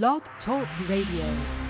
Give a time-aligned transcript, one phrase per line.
[0.00, 1.61] Blog Talk Radio.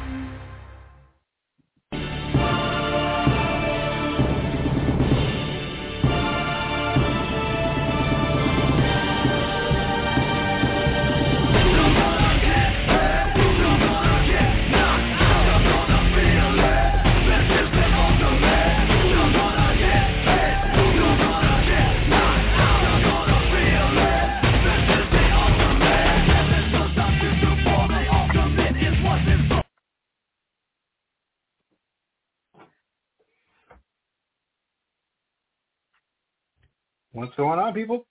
[37.13, 38.07] What's going on, people?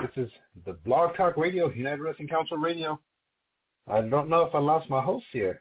[0.00, 0.30] This is
[0.64, 2.98] the Blog Talk Radio, United Wrestling Council Radio.
[3.86, 5.60] I don't know if I lost my host here.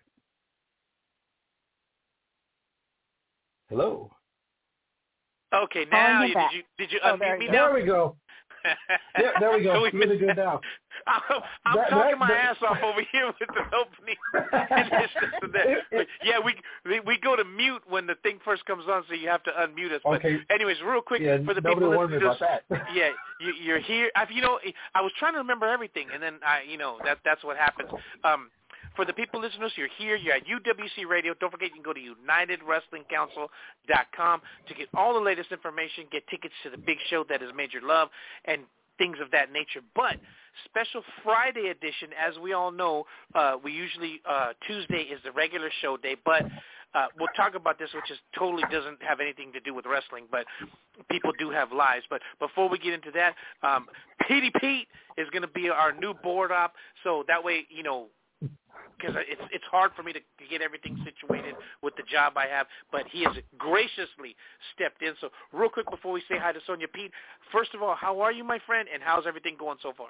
[3.69, 4.11] Hello.
[5.53, 7.51] Okay, now you you, did you did you Oh, unmute there me now?
[7.51, 8.15] There we go.
[9.19, 9.73] Yeah, there we go.
[9.77, 10.61] So we really missed- good now.
[11.05, 11.21] I'm,
[11.65, 14.15] I'm That- talking that- my that- ass off over here with the opening.
[14.71, 14.91] and
[15.53, 16.05] this, this.
[16.23, 16.55] Yeah, we,
[17.05, 19.91] we go to mute when the thing first comes on, so you have to unmute
[19.93, 20.01] us.
[20.03, 20.37] But Okay.
[20.49, 22.87] anyways, real quick Yeah, for the people listening to about this, that.
[22.95, 23.09] yeah,
[23.39, 24.09] you, you're here.
[24.15, 24.59] I, you know,
[24.95, 27.89] I was trying to remember everything, and then I, you know, that that's what happens.
[28.23, 28.49] Um,
[28.97, 30.17] for the people listeners, you're here.
[30.17, 31.33] You're at UWC Radio.
[31.39, 36.53] Don't forget, you can go to UnitedWrestlingCouncil.com to get all the latest information, get tickets
[36.63, 38.09] to the big show that is Major Love,
[38.43, 38.63] and
[38.97, 39.79] things of that nature.
[39.95, 40.17] But
[40.65, 45.69] special Friday edition, as we all know, uh, we usually uh, Tuesday is the regular
[45.81, 46.41] show day, but
[46.95, 50.25] uh, we'll talk about this, which is totally doesn't have anything to do with wrestling,
[50.31, 50.45] but
[51.11, 52.05] people do have lives.
[52.09, 53.85] But before we get into that, um,
[54.27, 54.87] Pete
[55.17, 58.07] is going to be our new board op, so that way, you know,
[58.97, 62.47] because it's it's hard for me to, to get everything situated with the job I
[62.47, 64.35] have, but he has graciously
[64.73, 65.13] stepped in.
[65.21, 67.11] So real quick before we say hi to Sonia Pete,
[67.51, 70.09] first of all, how are you, my friend, and how's everything going so far?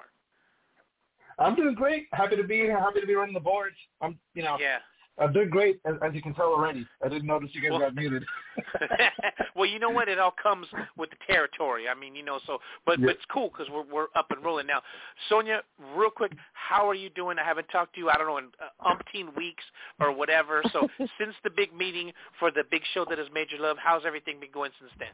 [1.38, 2.08] I'm doing great.
[2.12, 2.78] Happy to be here.
[2.78, 3.76] Happy to be running the boards.
[4.00, 4.78] I'm, you know, Yeah.
[5.20, 6.86] I'm doing great, as, as you can tell already.
[7.04, 8.24] I didn't notice you guys Well- got muted.
[9.56, 10.08] well, you know what?
[10.08, 10.66] It all comes
[10.96, 11.88] with the territory.
[11.88, 13.06] I mean, you know, so but Yeah.
[13.06, 14.80] but it's cool because we're we're up and rolling now.
[15.28, 15.62] Sonia,
[15.96, 17.38] real quick, how are you doing?
[17.38, 18.10] I haven't talked to you.
[18.10, 19.62] I don't know in uh, umpteen weeks
[20.00, 20.62] or whatever.
[20.72, 20.88] So
[21.18, 24.50] since the big meeting for the big show that is Major Love, how's everything been
[24.52, 25.08] going since then?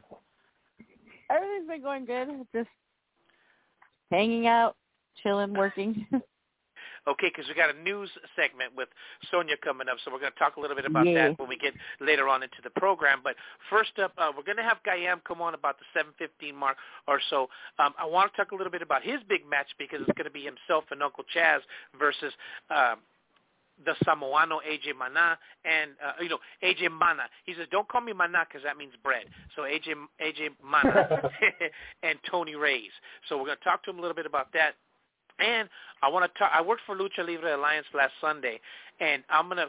[1.29, 2.27] Everything's been going good.
[2.53, 2.69] Just
[4.11, 4.75] hanging out,
[5.23, 6.05] chilling, working.
[7.07, 8.89] Okay, because we got a news segment with
[9.29, 11.29] Sonia coming up, so we're going to talk a little bit about Yeah.
[11.29, 13.21] that when we get later on into the program.
[13.23, 13.35] But
[13.69, 16.77] first up, uh, we're going to have Kayam come on about the 7:15 mark
[17.07, 17.49] or so.
[17.77, 20.25] Um, I want to talk a little bit about his big match because it's going
[20.25, 21.59] to be himself and Uncle Chaz
[21.97, 22.33] versus.
[22.69, 22.99] Um,
[23.83, 27.23] the Samoano AJ Mana and uh, you know AJ Mana.
[27.43, 31.29] He says, "Don't call me Mana because that means bread." So AJ AJ Mana
[32.03, 32.91] and Tony Reyes.
[33.27, 34.75] So we're going to talk to him a little bit about that.
[35.39, 35.69] And
[36.01, 36.51] I want to talk.
[36.53, 38.59] I worked for Lucha Libre Alliance last Sunday,
[38.99, 39.67] and I'm gonna.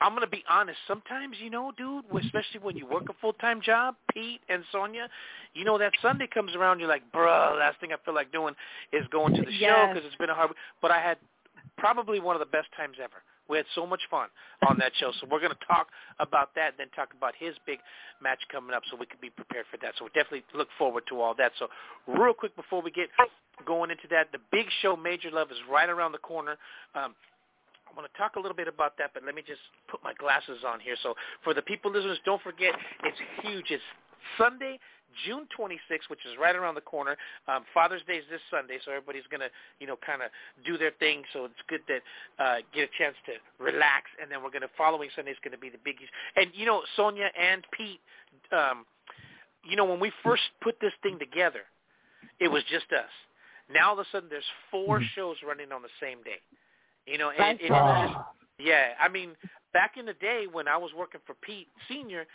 [0.00, 0.78] I'm gonna be honest.
[0.88, 5.08] Sometimes, you know, dude, especially when you work a full time job, Pete and Sonia,
[5.54, 8.54] you know that Sunday comes around, you're like, bruh, last thing I feel like doing
[8.92, 10.50] is going to the show because it's been a hard.
[10.82, 11.16] But I had
[11.78, 13.22] probably one of the best times ever.
[13.48, 14.28] We had so much fun
[14.66, 15.12] on that show.
[15.20, 15.88] So we're going to talk
[16.18, 17.78] about that and then talk about his big
[18.22, 19.94] match coming up so we can be prepared for that.
[19.98, 21.52] So we definitely look forward to all that.
[21.58, 21.68] So
[22.06, 23.08] real quick before we get
[23.66, 26.56] going into that, the big show Major Love is right around the corner.
[26.94, 27.14] Um,
[27.94, 30.14] I want to talk a little bit about that, but let me just put my
[30.14, 30.96] glasses on here.
[31.02, 33.70] So for the people listeners, don't forget, it's huge.
[33.70, 33.84] It's
[34.38, 34.78] Sunday,
[35.26, 37.16] June 26th, which is right around the corner.
[37.46, 40.30] Um, Father's Day is this Sunday, so everybody's going to, you know, kind of
[40.66, 41.22] do their thing.
[41.32, 42.02] So it's good that
[42.42, 45.52] uh, get a chance to relax, and then we're going to following Sunday is going
[45.52, 46.10] to be the biggies.
[46.36, 48.00] And you know, Sonia and Pete,
[48.50, 48.84] um,
[49.62, 51.62] you know, when we first put this thing together,
[52.40, 53.10] it was just us.
[53.72, 55.08] Now all of a sudden, there's 4 Mhm.
[55.14, 56.40] shows running on the same day.
[57.06, 58.08] You know, and, and it's fun.
[58.08, 58.18] just
[58.58, 59.36] yeah, I mean,
[59.72, 62.26] back in the day when I was working for Pete Senior,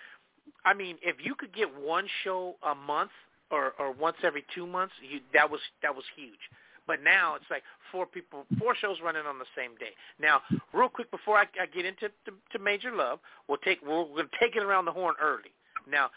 [0.66, 3.12] I mean, if you could get one show a month
[3.52, 6.40] or or once every two months, you that was that was huge.
[6.88, 7.62] But now it's like
[7.92, 9.92] four people, four shows running on the same day.
[10.20, 10.42] Now,
[10.74, 14.24] real quick before I, I get into to, to Major Love, we'll take we're, we're
[14.24, 15.52] going to take it around the horn early.
[15.88, 16.10] Now,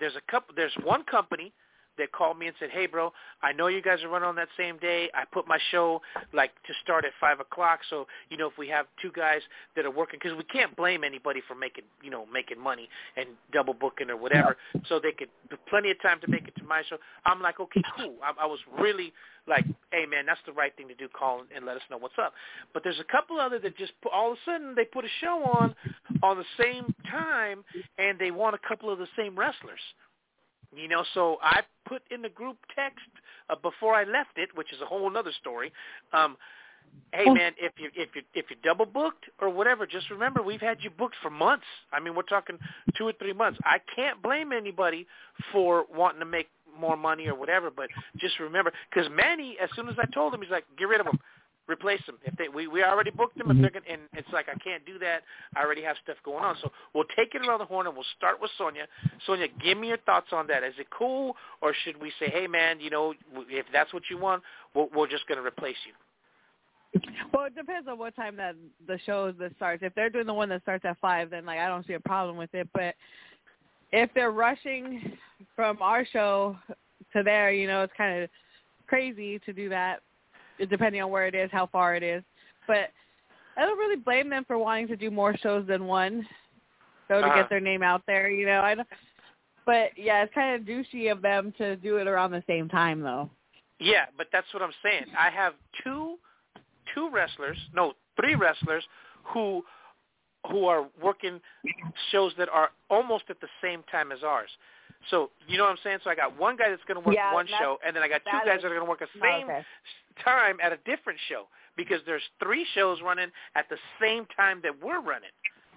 [0.00, 0.54] there's a couple.
[0.56, 1.52] There's one company
[1.98, 3.12] that called me and said, "Hey, bro,
[3.42, 5.10] I know you guys are running on that same day.
[5.14, 6.00] I put my show
[6.32, 7.80] like to start at five o'clock.
[7.90, 9.40] So you know, if we have two guys
[9.76, 13.28] that are working, because we can't blame anybody for making you know making money and
[13.52, 14.56] double booking or whatever.
[14.88, 15.28] So they could
[15.68, 16.96] plenty of time to make it to my show.
[17.24, 18.14] I'm like, okay, cool.
[18.22, 19.12] I, I was really
[19.46, 21.08] like, hey man, that's the right thing to do.
[21.08, 22.32] Call and let us know what's up.
[22.72, 25.08] But there's a couple other that just put, all of a sudden they put a
[25.20, 25.74] show on
[26.22, 27.64] on the same time
[27.98, 29.80] and they want a couple of the same wrestlers.
[30.74, 33.06] You know, so I put in the group text
[33.48, 35.72] uh, before I left it, which is a whole other story.
[36.12, 36.36] Um,
[37.12, 40.60] hey man, if you if you if you're double booked or whatever, just remember we've
[40.60, 41.64] had you booked for months.
[41.92, 42.58] I mean, we're talking
[42.96, 43.58] two or three months.
[43.64, 45.06] I can't blame anybody
[45.52, 46.48] for wanting to make
[46.78, 47.88] more money or whatever, but
[48.18, 51.06] just remember, because Manny, as soon as I told him, he's like, get rid of
[51.06, 51.18] him
[51.68, 52.16] replace them.
[52.24, 53.64] If they we we already booked them, Mm-hmm.
[53.64, 55.22] if they're gonna, and it's like I can't do that.
[55.54, 56.56] I already have stuff going on.
[56.62, 58.86] So we'll take it around the horn and we'll start with Sonia.
[59.26, 60.62] Sonia, give me your thoughts on that.
[60.64, 63.14] Is it cool, or should we say, hey man, you know,
[63.48, 64.42] if that's what you want,
[64.74, 65.92] we're, we're just gonna replace you.
[67.32, 68.54] Well, it depends on what time that
[68.86, 69.82] the show that starts.
[69.82, 72.00] If they're doing the one that starts at five, then like I don't see a
[72.00, 72.68] problem with it.
[72.72, 72.94] But
[73.92, 75.16] if they're rushing
[75.54, 76.56] from our show
[77.12, 78.30] to there, you know, it's kind of
[78.86, 80.00] crazy to do that,
[80.68, 82.22] depending on where it is, how far it is.
[82.66, 82.90] But
[83.56, 86.26] I don't really blame them for wanting to do more shows than one,
[87.08, 87.34] so to Uh-huh.
[87.34, 88.28] get their name out there.
[88.30, 88.88] You know, I don't.
[89.64, 93.00] But yeah, it's kind of douchey of them to do it around the same time,
[93.00, 93.30] though.
[93.78, 95.06] Yeah, but that's what I'm saying.
[95.18, 96.18] I have two
[96.94, 98.84] two wrestlers, no, three wrestlers
[99.24, 99.64] who
[100.50, 101.40] who are working
[102.12, 104.50] shows that are almost at the same time as ours.
[105.10, 105.98] So you know what I'm saying?
[106.04, 108.08] So I got one guy that's going to work Yeah, one show, and then I
[108.08, 109.62] got two guys is- that are going to work the same okay.
[110.24, 114.72] time at a different show because there's three shows running at the same time that
[114.82, 115.30] we're running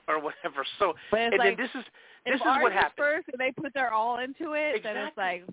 [0.07, 0.65] or whatever.
[0.79, 1.85] So and like then this is
[2.25, 2.93] this is what happens.
[2.97, 5.23] first and they put their all into it, then it's Exactly.
[5.23, 5.43] like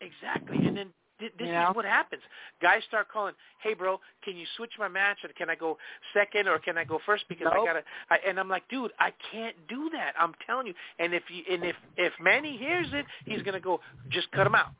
[0.00, 0.56] Exactly.
[0.66, 0.88] And then
[1.38, 1.70] this Yeah.
[1.70, 2.22] is what happens.
[2.60, 5.24] Guys start calling, "Hey, bro, can you switch my match?
[5.24, 5.78] Or can I go
[6.12, 7.26] second, or can I go first?
[7.28, 10.14] Because I gotta." I, and I'm like, "Dude, I can't do that.
[10.18, 13.80] I'm telling you." And if you and if if Manny hears it, he's gonna go,
[14.08, 14.72] "Just cut him out,"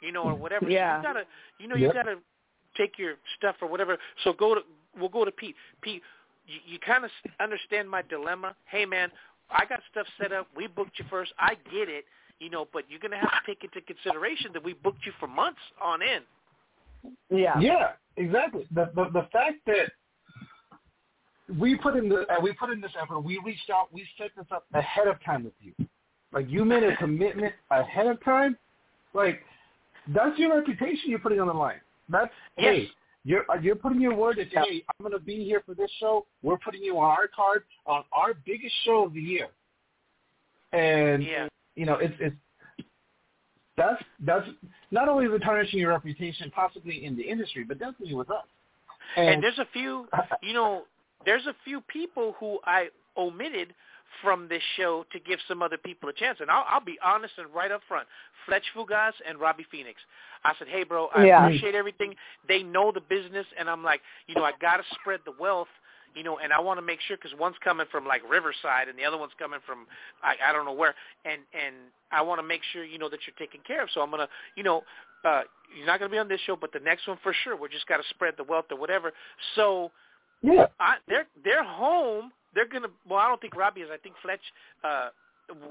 [0.00, 0.66] you know, or whatever.
[0.66, 0.96] So Yeah.
[0.96, 1.26] you gotta,
[1.58, 2.20] you know, you gotta
[2.76, 3.98] take your stuff or whatever.
[4.24, 4.64] So go to
[4.96, 5.56] we'll go to Pete.
[5.80, 6.02] Pete,
[6.46, 8.54] you, you kind of understand my dilemma.
[8.66, 9.10] Hey, man,
[9.50, 10.48] I got stuff set up.
[10.54, 11.32] We booked you first.
[11.38, 12.04] I get it
[12.38, 15.12] you know, but you're going to have to take into consideration that we booked you
[15.18, 16.24] for months on end.
[17.30, 17.58] yeah.
[17.58, 18.66] Yeah, exactly.
[18.74, 19.90] The the, the fact that
[21.58, 24.30] we put in the uh, we put in this effort, we reached out, we set
[24.36, 25.72] this up ahead of time with you.
[26.32, 28.56] Like you made a commitment ahead of time.
[29.14, 29.40] Like
[30.14, 31.80] that's your reputation you're putting on the line.
[32.08, 32.74] That's Yes.
[32.76, 32.88] hey,
[33.24, 35.90] you're uh, you're putting your word that hey, I'm going to be here for this
[35.98, 36.26] show.
[36.42, 39.48] We're putting you on our card on our biggest show of the year.
[40.72, 41.48] And Yeah.
[41.76, 42.36] You know, it's it's
[43.76, 44.48] that's that's
[44.90, 48.44] not only is it tarnishing your reputation possibly in the industry, but definitely with us.
[49.16, 50.08] And there's a few,
[50.42, 50.84] you know,
[51.24, 53.74] there's a few people who I omitted
[54.22, 56.38] from this show to give some other people a chance.
[56.40, 58.06] And I'll, I'll be honest and right up front.
[58.46, 60.00] Fletch Fugas and Robbie Phoenix.
[60.44, 61.44] I said, hey, bro, I Yeah.
[61.44, 62.14] appreciate everything.
[62.48, 65.68] They know the business, and I'm like, you know, I got to spread the wealth,
[66.16, 68.98] you know, and I want to make sure because one's coming from like Riverside and
[68.98, 69.86] the other one's coming from
[70.22, 71.76] I, I don't know where, and and
[72.10, 73.90] I want to make sure you know that you're taken care of.
[73.92, 74.82] So I'm gonna, you know,
[75.24, 75.42] uh,
[75.76, 77.54] you're not gonna be on this show, but the next one for sure.
[77.54, 79.12] We just got to spread the wealth or whatever.
[79.54, 79.90] So
[80.42, 82.32] yeah, I, they're they're home.
[82.54, 82.88] They're gonna.
[83.08, 83.90] Well, I don't think Robbie is.
[83.92, 84.40] I think Fletch
[84.82, 85.08] uh,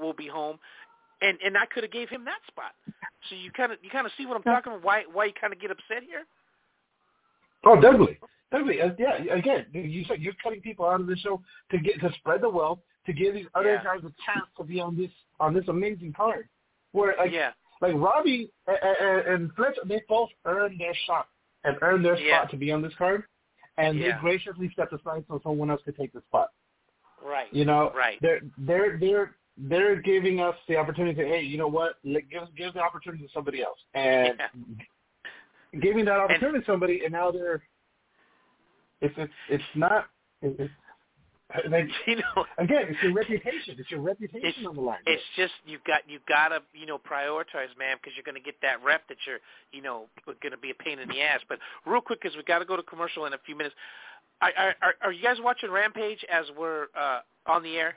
[0.00, 0.58] will be home,
[1.22, 2.72] and and I could have gave him that spot.
[3.28, 4.84] So you kind of you kind of see what I'm talking about.
[4.84, 6.24] Why why you kind of get upset here?
[7.64, 8.18] Oh, definitely,
[8.50, 8.80] definitely.
[8.82, 12.10] Uh, yeah, again, you said you're cutting people out of the show to get to
[12.18, 13.84] spread the wealth to give these other Yeah.
[13.84, 15.10] guys a chance to be on this
[15.40, 16.48] on this amazing card.
[16.92, 21.28] Where like yeah, like Robbie and, and, and Fletch, they both earned their shot
[21.64, 22.38] and earned their Yeah.
[22.42, 23.24] spot to be on this card,
[23.78, 24.14] and Yeah.
[24.16, 26.50] they graciously stepped aside so someone else could take the spot.
[27.22, 27.52] right.
[27.52, 28.18] You know, Right.
[28.20, 31.94] They're they're they're they're giving us the opportunity to hey, you know what?
[32.04, 34.48] Let, give give the opportunity to somebody else, and Yeah.
[35.80, 37.62] Giving that opportunity to somebody, and now they're
[39.00, 40.06] it's it's it's not
[40.42, 40.72] it's, it's
[41.70, 43.76] like You know, again, it's your reputation.
[43.78, 44.98] It's your reputation It's- on the line.
[45.06, 48.82] it's just you've got you've gotta you know prioritize, man, because you're gonna get that
[48.84, 49.38] rep that you're
[49.72, 50.06] you know
[50.42, 51.40] gonna be a pain in the ass.
[51.48, 53.74] But real quick, because we got to go to commercial in a few minutes.
[54.42, 54.52] Are,
[54.82, 57.94] are, are you guys watching Rampage as we're uh, on the air?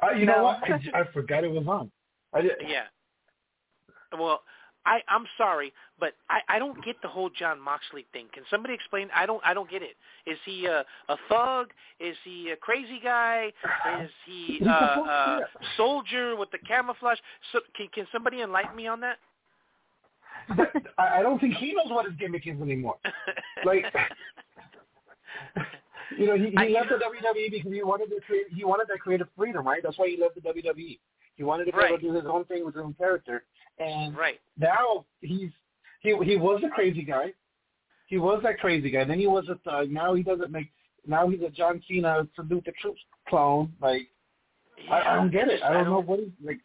[0.00, 0.58] Uh, you know what?
[0.62, 1.90] I, I forgot it was on.
[2.32, 2.84] I did, Yeah.
[4.16, 4.42] Well,
[4.84, 8.26] I I'm sorry, but I I don't get the whole Jon Moxley thing.
[8.32, 9.08] Can somebody explain?
[9.14, 9.96] I don't I don't get it.
[10.26, 11.68] Is he a a thug?
[12.00, 13.52] Is he a crazy guy?
[14.02, 15.40] Is he a, uh, a
[15.76, 17.18] soldier with the camouflage?
[17.52, 19.18] So can can somebody enlighten me on that?
[20.56, 22.96] But I I don't think he knows what his gimmick is anymore.
[23.64, 23.84] Like,
[26.18, 28.88] you know, he, he I- left the WWE because he wanted to create, he wanted
[28.88, 29.80] that creative freedom, right?
[29.82, 30.98] That's why he left the WWE.
[31.36, 33.44] He wanted to be able to do his own thing with his own character,
[33.78, 34.40] and right.
[34.58, 35.50] now he's
[36.00, 37.32] he he was a crazy guy.
[38.06, 39.04] He was that crazy guy.
[39.04, 39.90] Then he was a thug.
[39.90, 40.70] Now he doesn't make.
[41.06, 43.72] Now he's a John Cena salute the troops clone.
[43.80, 44.08] Like
[44.90, 45.60] I, I don't get it.
[45.60, 46.58] just- I don't know what he's like.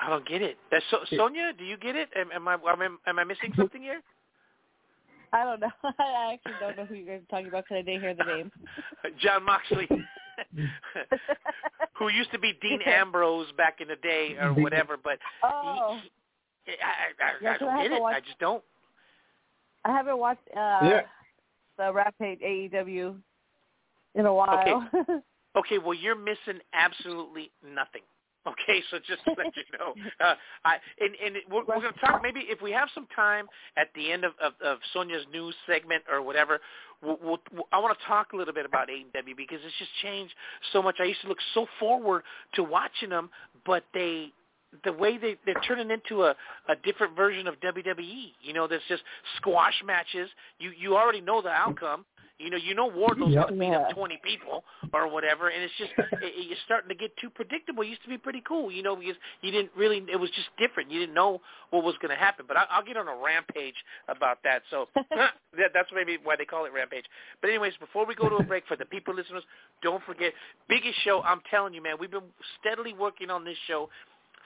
[0.00, 0.58] I don't get it.
[0.72, 2.08] That's so, Sonia, do you get it?
[2.16, 4.02] Am, am I am I am I missing something here?
[5.32, 5.70] I don't know.
[5.98, 8.24] I actually don't know who you guys are talking about because I didn't hear the
[8.24, 8.52] name.
[9.20, 9.88] Jon Moxley,
[11.94, 15.98] who used to be Dean Ambrose back in the day or whatever, but oh.
[16.64, 18.00] he, he, I, I, Yeah, I don't get haven't it.
[18.02, 18.64] watched- I just don't.
[19.84, 21.00] I haven't watched uh Yeah.
[21.78, 23.16] the Rampage AEW
[24.14, 24.88] in a while.
[24.94, 25.02] Okay.
[25.56, 28.02] Okay, well you're missing absolutely nothing.
[28.54, 30.34] Okay, so just to let you know, uh,
[30.64, 32.20] I and, and we're, we're going to talk.
[32.22, 33.46] Maybe if we have some time
[33.76, 36.60] at the end of, of, of Sonia's news segment or whatever,
[37.02, 37.38] we'll, we'll,
[37.72, 40.34] I want to talk a little bit about AEW because it's just changed
[40.72, 40.96] so much.
[41.00, 42.22] I used to look so forward
[42.54, 43.30] to watching them,
[43.64, 44.32] but they
[44.84, 46.34] the way they they're turning into a
[46.68, 48.32] a different version of WWE.
[48.42, 49.02] You know, there's just
[49.36, 50.28] squash matches.
[50.58, 52.04] You you already know the outcome.
[52.38, 53.48] You know, you know Wardlow's Yep.
[53.48, 53.76] going to beat Yeah.
[53.76, 57.82] up 20 people or whatever, and it's just it, it's starting to get too predictable.
[57.82, 60.48] It used to be pretty cool, you know, because you didn't really it was just
[60.58, 60.90] different.
[60.90, 62.44] You didn't know what was going to happen.
[62.48, 63.74] But I, I'll get on a rampage
[64.08, 64.62] about that.
[64.70, 67.04] So that, that's maybe why they call it rampage.
[67.40, 69.44] But anyways, before we go to a break, for the people listeners,
[69.82, 70.32] don't forget
[70.68, 71.22] biggest show.
[71.24, 72.22] I'm telling you, man, we've been
[72.60, 73.88] steadily working on this show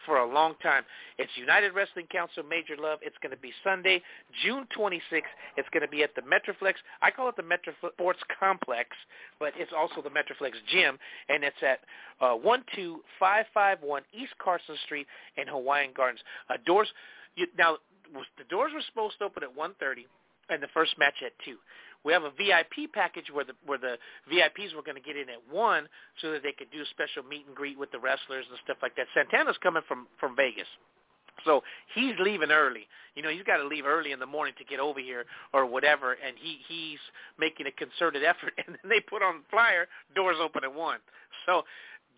[0.07, 0.85] for a long time.
[1.19, 2.99] It's United Wrestling Council Major Love.
[3.03, 4.03] It's going to be Sunday,
[4.45, 5.23] June 26th.
[5.57, 6.75] It's going to be at the Metroflex.
[7.03, 8.91] I call it the Metroflex Sports Complex,
[9.39, 11.81] but it's also the Metroflex Gym, and it's at
[12.21, 16.21] uh, 12551 East Carson Street in Hawaiian Gardens.
[16.51, 16.89] Uh, doors
[17.37, 17.79] you, now
[18.13, 20.07] the doors were supposed to open at 1:30,
[20.51, 21.57] and the first match at two.
[22.05, 23.99] We have a VIP package where the where the
[24.31, 25.89] VIPs were going to get in at one,
[26.23, 28.79] so that they could do a special meet and greet with the wrestlers and stuff
[28.83, 29.07] like that.
[29.15, 30.69] Santana's coming from from Vegas.
[31.45, 31.63] So
[31.95, 32.89] he's leaving early.
[33.15, 35.67] You know, he's got to leave early in the morning to get over here or
[35.67, 36.99] whatever, and he he's
[37.39, 38.53] making a concerted effort.
[38.59, 40.99] And then they put on the flyer, doors open at one.
[41.47, 41.63] So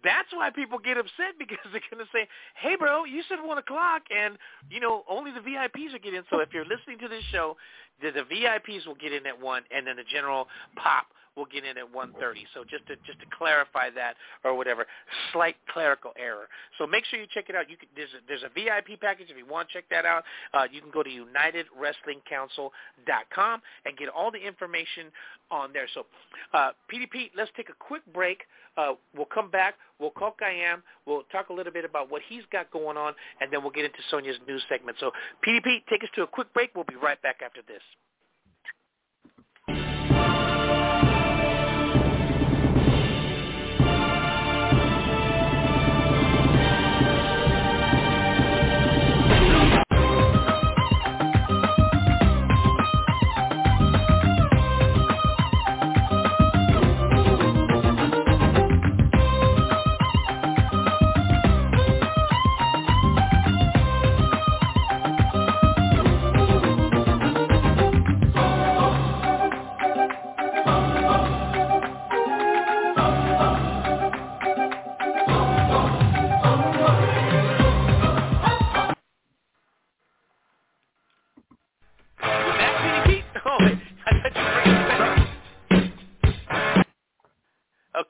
[0.03, 3.59] that's why people get upset because they're going to say, "Hey, bro, you said one
[3.59, 4.37] o'clock, and
[4.71, 7.57] you know only the VIPs are getting in." So if you're listening to this show,
[8.03, 11.07] the, the VIPs will get in at one, and then the general pop
[11.37, 12.47] will get in at 1.30.
[12.55, 14.87] So just to just to clarify that or whatever,
[15.33, 16.49] slight clerical error.
[16.79, 17.71] So make sure you check it out.
[17.71, 20.25] You can, there's a, there's a VIP package if you want to check that out.
[20.53, 25.07] Uh, you can go to UnitedWrestlingCouncil.com and get all the information
[25.51, 25.89] on there.
[25.95, 26.07] So,
[26.55, 28.43] uh, PDP, let's take a quick break.
[28.77, 29.75] Uh, we'll come back.
[29.99, 30.83] We'll call Kayam.
[31.07, 33.85] We'll talk a little bit about what he's got going on, and then we'll get
[33.85, 34.97] into Sonia's news segment.
[35.01, 35.11] So,
[35.47, 36.75] PDP, take us to a quick break.
[36.75, 37.83] We'll be right back after this.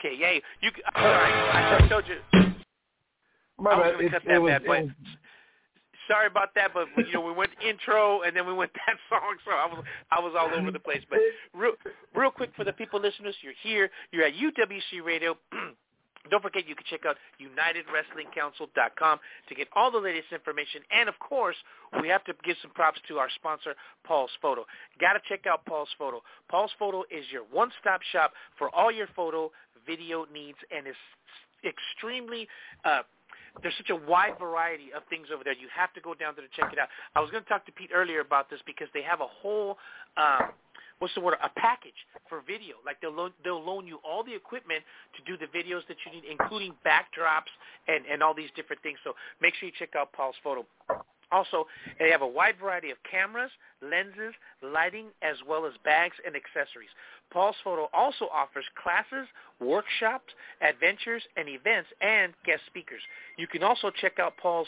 [0.00, 0.42] Okay, yay.
[0.62, 1.85] You, I'm sorry.
[1.85, 2.19] I told you.
[3.59, 3.92] My I was bad.
[3.92, 4.90] gonna It- cut that was- bad it
[6.09, 9.37] Sorry about that, but you know we went intro and then we went that song,
[9.45, 11.02] so I was I was all over the place.
[11.09, 11.21] But
[11.54, 11.75] real
[12.14, 15.37] real quick for the people listeners, you're here, you're at UWC Radio.
[16.30, 20.83] Don't forget you can check out UnitedWrestlingCouncil.com to get all the latest information.
[20.90, 21.57] And of course,
[22.02, 24.66] we have to give some props to our sponsor, Paul's Photo.
[25.00, 26.23] Got to check out Paul's Photo.
[26.50, 29.50] Paul's Photo is your one-stop shop for all your photo,
[29.87, 30.94] video needs, and is
[31.64, 32.49] extremely
[32.84, 33.02] uh,
[33.62, 35.52] there's such a wide variety of things over there.
[35.52, 36.88] You have to go down there to check it out.
[37.14, 39.76] I was going to talk to Pete earlier about this because they have a whole,
[40.16, 40.54] um,
[40.99, 42.76] what's the word, a package for video.
[42.87, 44.82] Like they'll loan, they'll loan you all the equipment
[45.16, 47.50] to do the videos that you need, including backdrops
[47.88, 48.99] and and all these different things.
[49.04, 50.64] So make sure you check out Paul's Photo.
[51.32, 51.66] Also,
[51.99, 53.50] they have a wide variety of cameras,
[53.82, 56.88] lenses, lighting, as well as bags and accessories.
[57.32, 59.28] Paul's Photo also offers classes,
[59.60, 63.02] workshops, adventures, and events, and guest speakers.
[63.38, 64.66] You can also check out Paul's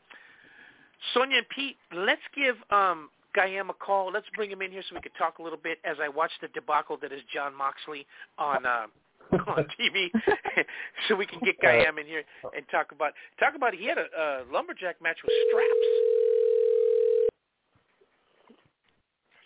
[1.13, 4.11] Sonia and Pete, let's give um, Kayam a call.
[4.11, 6.31] Let's bring him in here so we could talk a little bit as I watch
[6.41, 8.05] the debacle that is Jon Moxley
[8.37, 8.87] on uh,
[9.47, 10.09] on TV,
[11.07, 12.23] so we can get Kayam in here
[12.55, 13.73] and talk about talk about.
[13.73, 15.87] He had a, a lumberjack match with straps.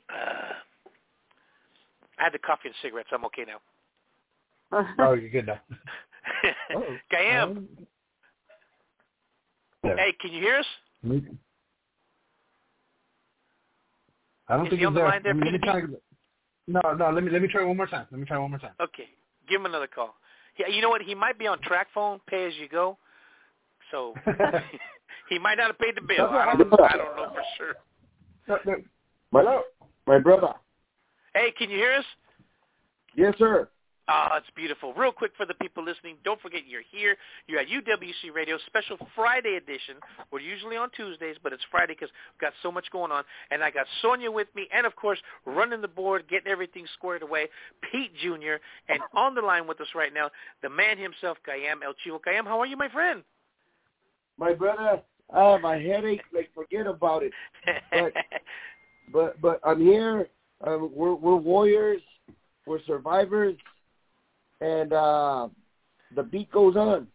[0.09, 0.53] Uh,
[2.19, 3.09] I had the coffee and cigarettes.
[3.13, 3.59] I'm okay now.
[4.99, 5.61] oh, you're good now.
[6.75, 7.43] oh, Kayam.
[7.43, 7.67] Um,
[9.83, 10.65] hey, can you hear us?
[14.49, 15.09] I don't Is think he on the there.
[15.09, 15.81] line there, let me, try,
[16.67, 17.11] No, no.
[17.11, 18.07] Let me let me try one more time.
[18.11, 18.73] Let me try one more time.
[18.79, 19.09] Okay,
[19.47, 20.15] give him another call.
[20.57, 21.01] Yeah, you know what?
[21.01, 22.97] He might be on track phone, pay as you go.
[23.91, 24.13] So
[25.29, 26.27] he might not have paid the bill.
[26.27, 27.75] I don't, I don't know for sure.
[29.31, 29.61] My,
[30.05, 30.53] my brother.
[31.33, 32.05] Hey, can you hear us?
[33.15, 33.69] Yes, sir.
[34.09, 34.93] Oh, it's beautiful.
[34.93, 37.17] Real quick for the people listening, don't forget you're here.
[37.47, 39.95] You're at UWC Radio, special Friday edition.
[40.31, 43.25] We're usually on Tuesdays, but it's Friday because we've got so much going on.
[43.51, 47.21] And I got Sonia with me, and of course, running the board, getting everything squared
[47.21, 47.47] away,
[47.91, 50.29] Pete Jr., and on the line with us right now,
[50.63, 52.21] the man himself, Kayam El Chivo.
[52.25, 53.23] Kayam, how are you, my friend?
[54.37, 55.01] My brother,
[55.33, 56.21] I have a headache.
[56.33, 57.33] Like, forget about it.
[57.91, 58.13] But,
[59.11, 60.29] but, but I'm here.
[60.65, 62.01] Um, we're, we're warriors.
[62.65, 63.57] We're survivors
[64.61, 65.47] and uh,
[66.15, 67.07] the beat goes on.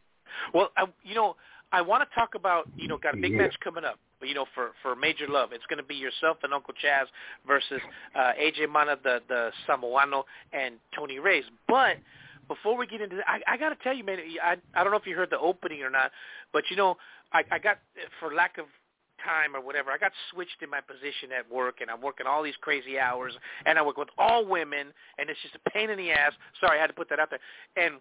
[0.54, 1.36] Well, I, you know,
[1.72, 3.38] I want to talk about you know got a big yeah.
[3.38, 3.98] match coming up.
[4.22, 7.06] You know, for for Major Love, it's going to be yourself and Uncle Chaz
[7.46, 7.80] versus
[8.14, 11.44] uh, AJ Mana, the the Samoano, and Tony Reyes.
[11.66, 11.96] But
[12.48, 14.92] before we get into that, I, I got to tell you, man, I I don't
[14.92, 16.12] know if you heard the opening or not,
[16.52, 16.96] but you know,
[17.32, 17.78] I, I got
[18.20, 18.66] for lack of
[19.24, 22.42] time or whatever, I got switched in my position at work, and I'm working all
[22.42, 23.32] these crazy hours,
[23.66, 24.88] and I work with all women,
[25.18, 26.32] and it's just a pain in the ass.
[26.60, 27.40] Sorry, I had to put that out there.
[27.76, 28.00] And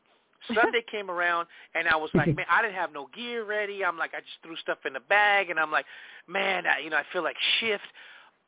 [0.54, 3.84] Sunday came around, and I was like, man, I didn't have no gear ready.
[3.84, 5.86] I'm like, I just threw stuff in the bag, and I'm like,
[6.28, 7.84] man, I, you know, I feel like shift.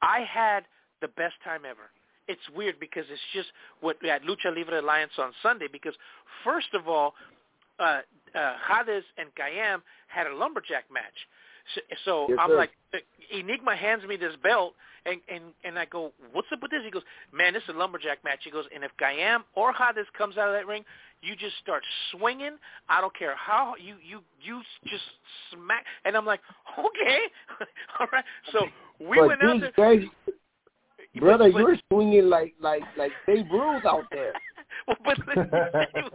[0.02, 0.66] I had
[1.02, 1.92] the best time ever.
[2.28, 3.50] It's weird because it's just
[3.82, 5.68] what at Lucha Libre Alliance on Sunday.
[5.72, 5.94] Because
[6.44, 7.14] first of all,
[7.80, 8.00] uh,
[8.36, 11.28] uh, Hades and Kayam had a lumberjack match.
[11.76, 12.58] So, so yes, I'm sir.
[12.58, 12.98] like, uh,
[13.32, 14.74] Enigma hands me this belt,
[15.06, 16.82] and and and I go, what's up with this?
[16.84, 18.40] He goes, man, this is a lumberjack match.
[18.44, 20.84] He goes, and if Kayam or Hades comes out of that ring,
[21.22, 22.58] you just start swinging.
[22.90, 25.04] I don't care how you you you just
[25.52, 25.86] smack.
[26.06, 26.42] And I'm like,
[26.78, 27.20] okay,
[28.00, 28.26] all right.
[28.52, 28.66] So
[29.00, 29.72] we but went out there.
[29.76, 30.06] Guys,
[31.16, 34.34] brother, but, you're swinging like like like Babe Ruth out there.
[34.88, 36.10] Well, but let me, tell you,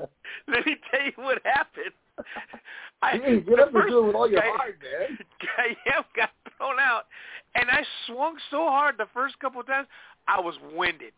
[0.48, 1.92] let me tell you what happened.
[3.02, 5.18] I, Jeez, get up and do it with all your guy, heart, man.
[6.16, 7.04] Got thrown out,
[7.54, 9.86] and I swung so hard the first couple of times,
[10.26, 11.12] I was winded.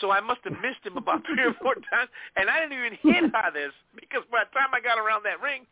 [0.00, 2.98] So I must have missed him about three or four times, and I didn't even
[3.00, 5.64] hit Hades because by the time I got around that ring,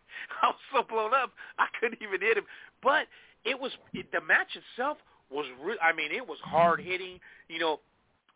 [0.42, 2.44] I was so blown up I couldn't even hit him.
[2.82, 3.06] But
[3.44, 4.98] it was it, the match itself
[5.30, 5.76] was real.
[5.82, 7.20] I mean, it was hard hitting.
[7.48, 7.80] You know,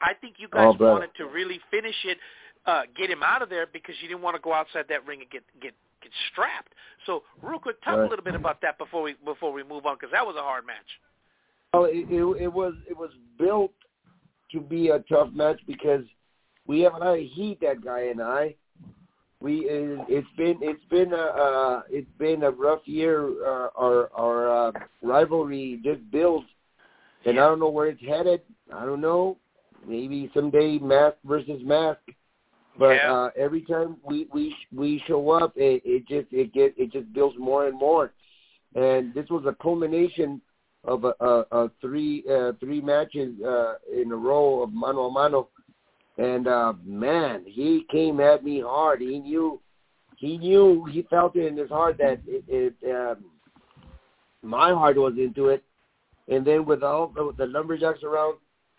[0.01, 2.19] I think you oh, guys Oh, wanted to really finish it,
[2.69, 5.21] uh, get him out of there because you didn't want to go outside that ring
[5.23, 6.75] and get get get strapped.
[7.07, 9.97] So real quick, talk a little bit about that before we before we move on
[9.97, 10.77] because that was a hard match.
[11.73, 13.73] Well, it, it, it was it was built
[14.53, 16.05] to be a tough match because
[16.67, 17.59] we have a lot of heat.
[17.63, 18.55] That guy and I,
[19.41, 23.29] we it, it's been it's been a uh, it's been a rough year.
[23.47, 26.47] Uh, our our uh, rivalry just builds,
[27.25, 28.43] and I don't know where it's headed.
[28.75, 29.39] I don't know.
[29.87, 32.01] Maybe someday mask versus mask.
[32.79, 33.13] But Yeah.
[33.13, 37.13] uh, every time we we we show up, it, it just it get it just
[37.13, 38.13] builds more and more.
[38.75, 40.41] And this was a culmination
[40.85, 45.11] of a, a, a three uh, three matches uh, in a row of mano a
[45.11, 45.49] mano,
[46.19, 49.01] and uh, man, he came at me hard.
[49.01, 49.61] He knew,
[50.17, 53.25] he knew, he felt it in his heart that it, it um,
[54.43, 55.65] my heart was into it,
[56.29, 58.37] and then with all with the lumberjacks around,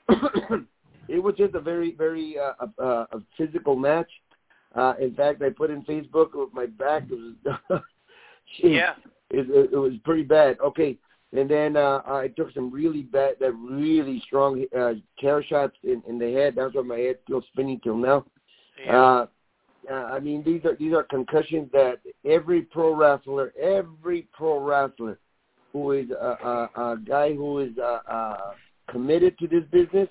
[1.10, 4.10] it was just a very very uh, uh, a physical match.
[4.76, 7.04] Uh, in fact, I put in Facebook with my back.
[7.10, 7.60] It was,
[8.62, 8.94] Jeez, Yeah.
[9.32, 10.60] it, it, was pretty bad.
[10.60, 10.98] Okay,
[11.36, 16.04] and then uh, I took some really bad, that really strong uh, chair shots in,
[16.08, 16.54] in the head.
[16.56, 18.26] That's why my head still spinning till now.
[18.84, 19.02] Yeah.
[19.02, 19.26] Uh,
[19.90, 25.18] uh, I mean, these are these are concussions that every pro wrestler, every pro wrestler
[25.74, 28.54] who is a, a, a guy who is uh, uh,
[28.90, 30.10] committed to this business,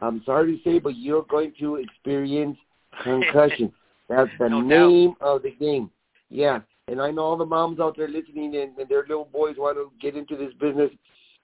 [0.00, 2.56] I'm sorry to say, but you're going to experience
[3.02, 3.72] concussion.
[4.08, 4.68] That's the No doubt.
[4.68, 5.90] name of the game.
[6.30, 9.56] Yeah, and I know all the moms out there listening and, and their little boys
[9.58, 10.90] want to get into this business.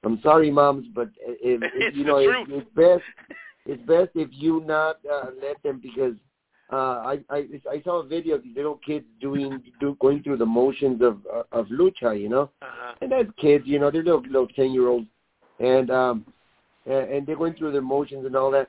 [0.05, 3.03] I'm sorry, moms, but if, if you know, it, it's best
[3.67, 6.15] it's best if you not uh, let them because
[6.73, 10.39] uh, I, I I saw a video of these little kids doing do, going through
[10.39, 12.95] the motions of uh, of lucha, you know, Uh-huh.
[13.01, 15.07] and as kids, you know, they're little little ten year olds,
[15.61, 16.27] and um,
[16.87, 18.69] and, and they're going through their motions and all that,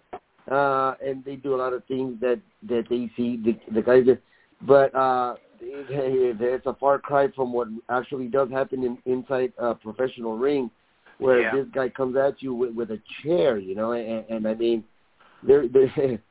[0.51, 4.05] uh, and they do a lot of things that that they see the the guys,
[4.05, 4.17] do.
[4.61, 9.73] but uh, it, it's a far cry from what actually does happen in, inside a
[9.73, 10.69] professional ring,
[11.17, 11.55] where Yeah.
[11.55, 14.83] this guy comes at you with, with a chair, you know, and, and I mean,
[15.43, 16.21] they're, they're it,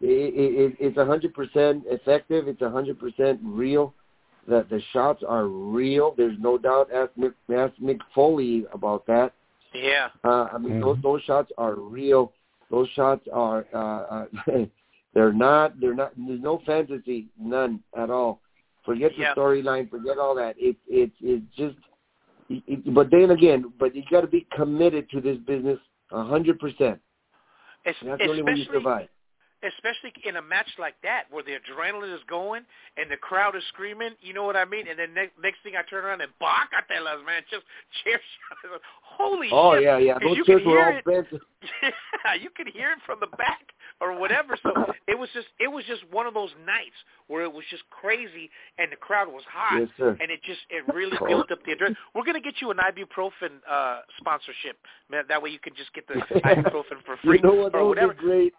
[0.00, 2.48] it, it's a hundred percent effective.
[2.48, 3.94] It's a hundred percent real.
[4.48, 6.14] The the shots are real.
[6.16, 6.90] There's no doubt.
[6.92, 9.32] Ask Mick, ask Mick Foley about that.
[9.74, 10.08] Yeah.
[10.24, 12.32] Uh, I mean, those those shots are real.
[12.70, 14.26] Those shots are uh, uh,
[15.14, 16.12] they're not they're not.
[16.16, 18.40] There's no fantasy, none at all.
[18.84, 19.34] Forget the Yeah.
[19.34, 19.88] storyline.
[19.90, 20.54] Forget all that.
[20.58, 21.76] It's it's it's just.
[22.48, 25.78] It, it, but then again, but you got to be committed to this business
[26.10, 26.98] a hundred percent.
[27.86, 29.08] Es- And That's the only way you survive.
[29.62, 32.62] Especially in a match like that where the adrenaline is going
[32.96, 34.86] and the crowd is screaming, you know what I mean?
[34.88, 37.64] And then next next thing I turn around and bacatelas, man, just
[38.04, 38.82] chair shots.
[39.02, 39.82] Holy Oh shit.
[39.84, 40.18] yeah, yeah.
[40.18, 41.04] Those you chairs were hear all it.
[41.04, 41.42] bent.
[41.82, 44.56] yeah, you could hear it from the back or whatever.
[44.62, 44.70] So
[45.08, 46.96] it was just it was just one of those nights
[47.28, 50.16] where it was just crazy and the crowd was hot Yes, sir.
[50.20, 51.96] and it just it really built up the adrenaline.
[52.14, 54.78] We're gonna get you an ibuprofen uh sponsorship,
[55.10, 55.24] man.
[55.28, 57.74] That way you can just get the ibuprofen for free You know what?
[57.74, 58.14] Or whatever.
[58.14, 58.52] great.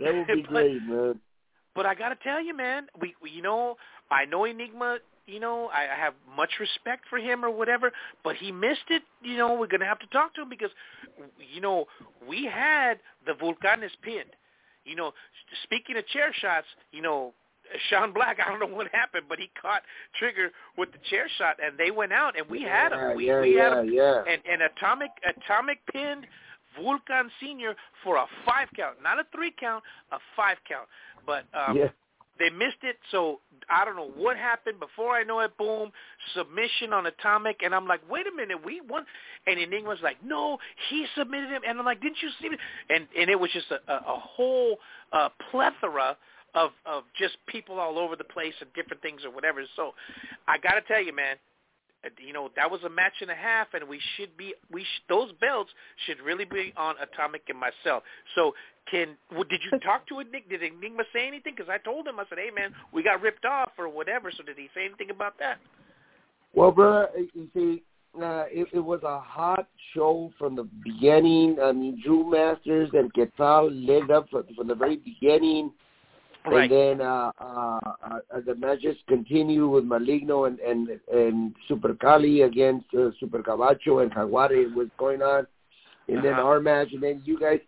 [0.00, 1.20] That would be But- great, man.
[1.74, 3.76] But I gotta tell you, man, we, we you know
[4.10, 4.98] I know Enigma.
[5.26, 7.92] You know I, I have much respect for him or whatever,
[8.24, 9.02] but he missed it.
[9.22, 10.70] You know we're gonna have to talk to him because
[11.54, 11.86] you know
[12.28, 12.94] we had
[13.26, 14.34] the Vulcanes pinned.
[14.84, 15.12] You know,
[15.62, 17.32] speaking of chair shots, you know
[17.88, 18.38] Sean Black.
[18.44, 19.82] I don't know what happened, but he caught
[20.18, 23.16] Trigger with the chair shot, and they went out, and we had yeah, him.
[23.16, 24.22] We, yeah, we yeah, had him, yeah.
[24.28, 26.26] and, and atomic atomic pinned
[26.76, 30.88] Vulcan Senior for a five count, not a three count, a five count.
[31.26, 31.88] But um, yeah.
[32.38, 34.80] they missed it, so I don't know what happened.
[34.80, 35.92] Before I know it, boom,
[36.34, 39.04] submission on Atomic, and I'm like, wait a minute, we won.
[39.46, 42.58] And Enigma's like, no, he submitted him, and I'm like, didn't you see it?
[42.88, 44.78] And and it was just a, a, a whole
[45.12, 46.16] uh, plethora
[46.54, 49.62] of of just people all over the place and different things or whatever.
[49.76, 49.94] So
[50.48, 51.36] I got to tell you, man,
[52.18, 55.02] you know that was a match and a half, and we should be we sh-
[55.08, 55.70] those belts
[56.06, 58.02] should really be on Atomic and myself.
[58.34, 58.54] So
[58.90, 60.58] can w- did you talk to Enigma?
[60.58, 61.54] Did Enigma say anything?
[61.56, 64.30] Because I told him I said, hey man, we got ripped off or whatever.
[64.36, 65.58] So did he say anything about that?
[66.54, 67.82] Well, brother, you see,
[68.16, 71.58] uh, it, it was a hot show from the beginning.
[71.62, 75.70] I mean, Drew Masters and Quetzal led up from, from the very beginning.
[76.46, 76.70] Right.
[76.70, 82.42] And then uh, uh, uh, the matches continue with Maligno and and, and Super Cali
[82.42, 85.46] against uh, Super Cabacho and Jaguare was going on,
[86.08, 86.42] and then Uh-huh.
[86.42, 87.60] our match, and then you guys.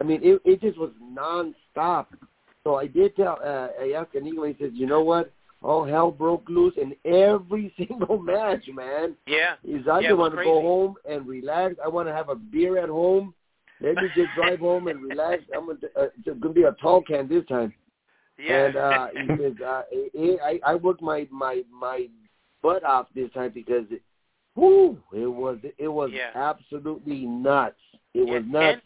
[0.00, 2.06] I mean, it, it just was nonstop.
[2.64, 3.38] So I did tell.
[3.44, 4.48] Uh, I asked Enigma.
[4.48, 5.32] He says, "You know what?
[5.62, 9.16] All hell broke loose in every single match, man.
[9.26, 9.54] Yeah.
[9.64, 11.74] Is I Yeah, just want to go home and relax.
[11.84, 13.34] I want to have a beer at home.
[13.80, 15.42] Let me just drive home and relax.
[15.54, 17.74] I'm gonna, uh, it's gonna be a tall can this time."
[18.42, 18.66] Yeah.
[18.66, 22.08] And uh, he says, uh, it, I, I worked my my my
[22.62, 24.02] butt off this time because, it,
[24.56, 26.30] whoo, it was it was Yeah.
[26.34, 27.76] absolutely nuts.
[28.14, 28.82] It was And- nuts.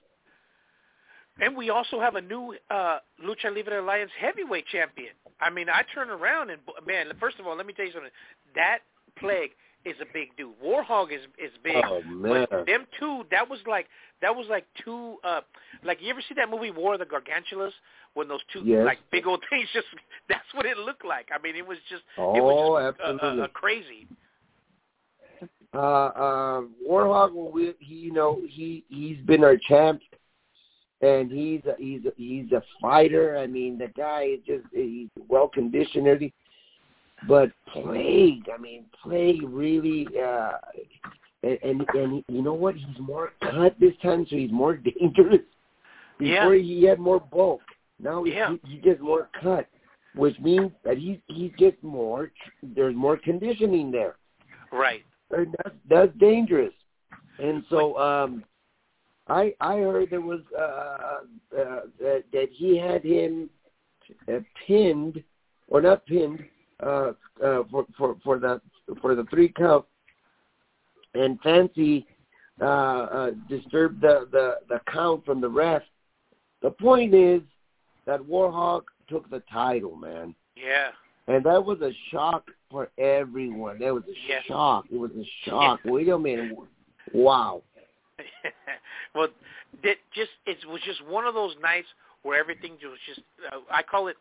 [1.38, 5.10] And we also have a new uh, Lucha Libre Alliance heavyweight champion.
[5.38, 8.10] I mean, I turn around and man, first of all, let me tell you something.
[8.54, 8.78] That
[9.18, 9.50] plague
[9.84, 10.54] is a big dude.
[10.64, 11.84] Warhawk is is big.
[11.86, 13.86] oh man, But them two, that was like
[14.22, 15.16] that was like two.
[15.24, 15.42] uh
[15.84, 17.72] Like you ever see that movie War of the Gargantuas?
[18.16, 18.86] When those two Yes.
[18.86, 19.86] like big old things just
[20.26, 21.28] that's what it looked like.
[21.30, 23.42] I mean, it was just it oh was just uh, uh, absolutely.
[23.42, 24.06] uh, crazy.
[25.74, 30.00] uh, uh, Warhawk, well, we, he, you know, he he's been our champ,
[31.02, 33.36] and he's a, he's a, he's a fighter.
[33.36, 36.06] I mean, the guy is just he's well conditioned.
[36.06, 36.32] everything.
[37.28, 40.52] But Plague, I mean, Plague really, uh,
[41.42, 42.76] and, and and you know what?
[42.76, 45.40] He's more cut this time, so he's more dangerous.
[46.18, 47.60] Before he had more bulk.
[48.00, 48.56] Now he, Yeah.
[48.64, 49.66] he, he gets more cut,
[50.14, 52.30] which means that he he gets more.
[52.62, 54.16] There's more conditioning there
[54.72, 55.04] Right.
[55.30, 56.74] and that's that's dangerous.
[57.38, 58.44] And so um
[59.28, 61.20] I I heard there was uh,
[61.58, 63.50] uh that that he had him
[64.32, 65.22] uh, pinned
[65.68, 66.44] or not pinned
[66.82, 67.12] uh
[67.44, 68.60] uh for for for the
[69.00, 69.84] for the three count
[71.14, 72.06] and Fancy
[72.60, 75.82] uh uh disturbed the the the count from the ref.
[76.62, 77.42] The point is
[78.06, 80.34] that Warhawk took the title, man.
[80.56, 80.88] Yeah.
[81.28, 83.78] And that was a shock for everyone.
[83.80, 84.44] That was a Yes.
[84.46, 84.86] shock.
[84.90, 85.80] It was a shock.
[85.84, 86.56] Wait a minute.
[87.12, 87.62] Wow.
[89.14, 89.28] well,
[89.82, 91.88] that just it was just one of those nights
[92.22, 93.20] where everything was just
[93.52, 94.16] uh, I call it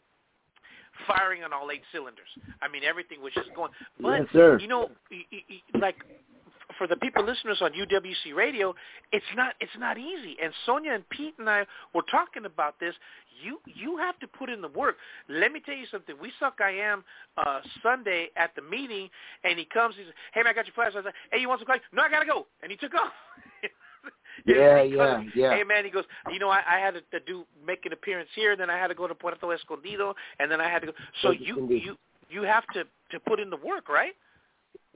[1.07, 2.27] firing on all eight cylinders.
[2.61, 3.71] I mean, everything was just going.
[3.99, 4.59] But yes, sir.
[4.59, 4.89] you know,
[5.79, 5.95] like
[6.77, 8.73] for the people listeners on UWC radio,
[9.11, 10.37] it's not it's not easy.
[10.41, 12.93] And Sonia and Pete and I were talking about this.
[13.43, 14.95] You you have to put in the work.
[15.29, 16.15] Let me tell you something.
[16.21, 17.03] We saw Kayam
[17.37, 19.09] uh Sunday at the meeting,
[19.43, 19.95] and he comes.
[19.95, 21.81] He says, "Hey man, I got your flash." I said, "Hey, you want some coffee?"
[21.91, 22.47] No, I gotta go.
[22.61, 23.11] And he took off.
[24.45, 25.55] yeah, yeah, yeah.
[25.55, 26.05] Hey man, he goes.
[26.31, 28.77] You know, I, I had to, to do make an appearance here, and then I
[28.77, 30.93] had to go to Puerto Escondido, and then I had to go.
[31.21, 31.97] So you you
[32.29, 34.13] you have to to put in the work, right?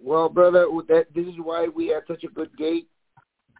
[0.03, 2.87] Well, brother, that this is why we have such a good gate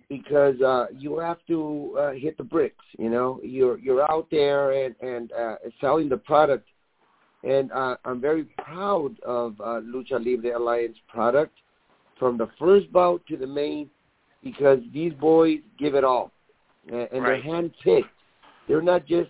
[0.09, 2.83] because uh you have to uh, hit the bricks.
[2.97, 6.67] You know, you're you're out there and and uh, selling the product,
[7.43, 11.53] and uh, I'm very proud of uh, Lucha Libre Alliance product
[12.17, 13.89] from the first bout to the main
[14.43, 16.31] because these boys give it all,
[16.87, 17.41] and, and right.
[17.43, 18.09] they're handpicked.
[18.67, 19.29] They're not just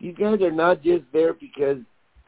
[0.00, 1.78] these guys are not just there because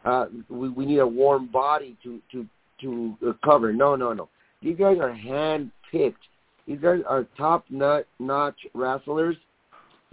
[0.05, 2.47] uh, we we need a warm body to to
[2.83, 3.73] to cover.
[3.73, 4.29] No, no, no.
[4.63, 6.23] These guys are hand picked.
[6.67, 9.37] These guys are top nut notch wrestlers.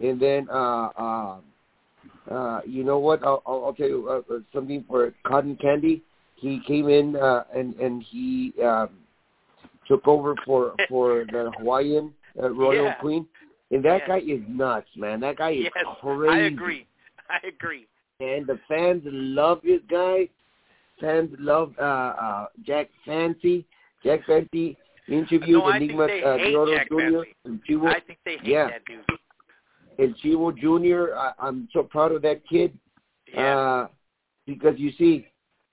[0.02, 1.38] And then, uh, uh,
[2.32, 3.24] uh, you know what?
[3.24, 6.02] I'll, I'll, I'll tell you uh, uh, something for Cotton Candy.
[6.36, 8.90] He came in uh, and and he um,
[9.88, 12.94] took over for for the Hawaiian uh, Royal Yeah.
[12.96, 13.28] Queen.
[13.72, 15.20] And that guy is nuts, man.
[15.20, 16.30] That guy is yes, crazy.
[16.30, 16.88] I agree.
[17.30, 17.86] I agree.
[18.20, 20.28] and the fans love this guy.
[21.00, 23.66] Fans love uh, uh, Jack Fancy.
[24.04, 27.24] Jack Fancy interviewed No, Enigma uh, Jr.
[27.46, 28.68] And Chivo, I think they hate Yeah.
[28.70, 29.06] that dude.
[29.98, 31.16] and Chivo Jr.
[31.16, 32.78] I, I'm so proud of that kid
[33.34, 33.58] Yeah.
[33.58, 33.88] uh,
[34.46, 35.28] because you see,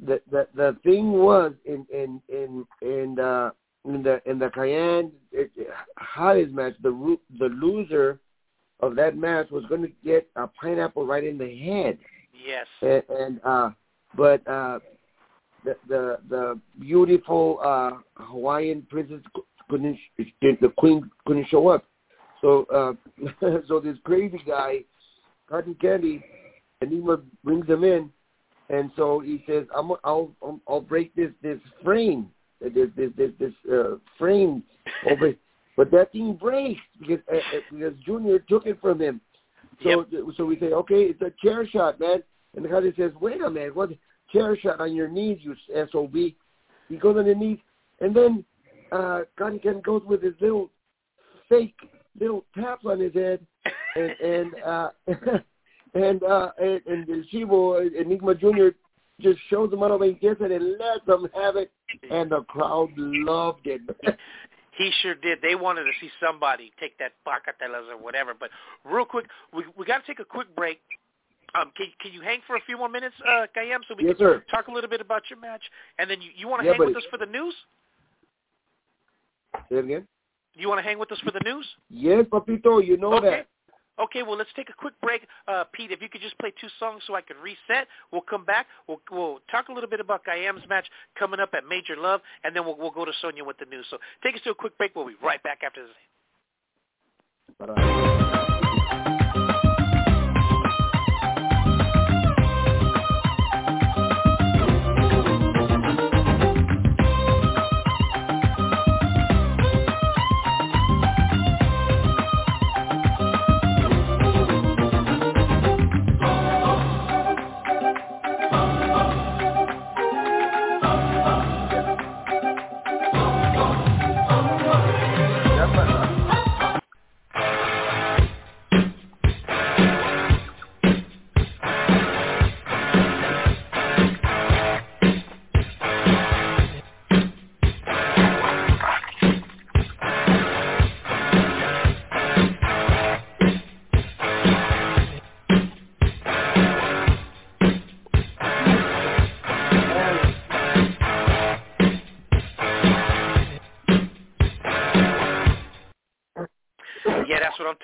[0.04, 3.50] the the the thing was in in in in uh,
[3.86, 5.50] in the in the Cayenne it,
[5.98, 8.18] hottest match, the the loser
[8.80, 11.98] of that match was going to get a pineapple right in the head.
[12.46, 12.66] yes.
[12.82, 13.70] and, and uh
[14.16, 14.78] but uh
[15.66, 19.20] the the the beautiful uh Hawaiian princess
[19.68, 21.84] couldn't the queen couldn't show up.
[22.40, 24.84] So uh so this crazy guy
[25.48, 26.24] Cotton Candy
[26.80, 28.10] Enigma brings him in.
[28.68, 33.32] And so he says I'm I'll I'll, I'll break this this frame this this this
[33.38, 34.62] this uh frame
[35.10, 35.34] over
[35.76, 39.20] but that thing breaks because uh, uh, because Junior took it from him.
[39.84, 42.22] So so we say, okay, it's a chair shot, man.
[42.54, 43.90] And the guy says, wait a minute, what
[44.32, 45.54] chair shot on your knees, you
[45.90, 46.14] SOB?
[46.88, 47.58] He goes on the knees,
[48.00, 48.44] and then
[48.92, 50.70] uh Ken goes with his little
[51.48, 51.74] fake
[52.18, 53.46] little taps on his head,
[53.94, 54.90] and and uh,
[55.94, 58.74] and uh, and, and the Chivo Enigma Junior
[59.20, 61.72] just shows him of and gets it and lets them have it,
[62.10, 63.80] and the crowd loved it.
[64.76, 65.38] He sure did.
[65.40, 68.34] They wanted to see somebody take that bacatelas or whatever.
[68.38, 68.50] But
[68.84, 70.80] real quick, we we got to take a quick break.
[71.54, 74.16] Um, can can you hang for a few more minutes, uh, Kayam, so we Yes,
[74.16, 74.44] can sir.
[74.50, 75.62] talk a little bit about your match,
[75.98, 77.54] and then you you want to Yeah, hang with us for the news?
[79.68, 80.06] Say it again.
[80.54, 81.66] You want to hang with us for the news?
[81.88, 83.30] Yes, Papito, you know okay.
[83.30, 83.46] that.
[83.98, 85.26] Okay, well, let's take a quick break.
[85.48, 88.44] Uh, Pete, if you could just play two songs so I can reset, we'll come
[88.44, 88.66] back.
[88.86, 90.86] We'll, we'll talk a little bit about Kayam's match
[91.18, 93.86] coming up at Major Love, and then we'll, we'll go to Sonia with the news.
[93.90, 94.94] So take us to a quick break.
[94.94, 95.94] We'll be right back after this.
[97.58, 98.52] Para-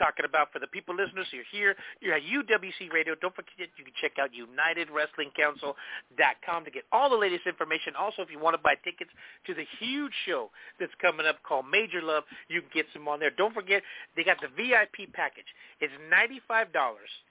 [0.03, 0.51] talking about.
[0.53, 1.79] For the people listeners, you're here.
[2.03, 3.15] You're at UWC Radio.
[3.15, 7.95] Don't forget you can check out UnitedWrestlingCouncil.com to get all the latest information.
[7.95, 9.11] Also, if you want to buy tickets
[9.47, 10.51] to the huge show
[10.83, 13.31] that's coming up called Major Love, you can get some on there.
[13.31, 13.83] Don't forget
[14.17, 15.47] they got the VIP package.
[15.79, 16.67] It's $95,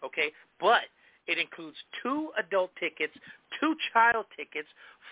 [0.05, 0.31] okay?
[0.59, 0.87] But
[1.27, 3.13] it includes two adult tickets,
[3.59, 4.67] two child tickets,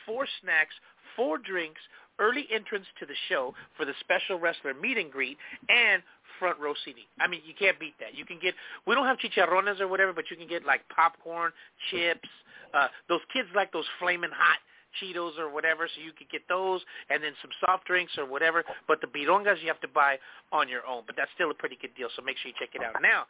[0.05, 0.73] four snacks,
[1.15, 1.81] four drinks,
[2.19, 5.37] early entrance to the show for the special wrestler meet and greet
[5.69, 6.03] and
[6.39, 7.09] front row seating.
[7.19, 8.15] I mean, you can't beat that.
[8.15, 8.53] You can get
[8.85, 11.51] we don't have chicharrones or whatever, but you can get like popcorn,
[11.91, 12.29] chips.
[12.73, 14.59] Uh, those kids like those flaming hot
[14.97, 18.63] Cheetos or whatever, so you could get those, and then some soft drinks or whatever.
[18.87, 20.17] But the birongas you have to buy
[20.51, 22.09] on your own, but that's still a pretty good deal.
[22.15, 22.99] So make sure you check it out.
[23.01, 23.25] Now,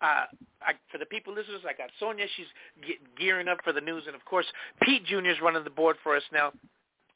[0.00, 0.24] uh,
[0.62, 2.26] I, for the people listeners, I got Sonia.
[2.36, 2.46] She's
[2.80, 4.46] ge- gearing up for the news, and of course,
[4.82, 5.28] Pete Jr.
[5.28, 6.52] is running the board for us now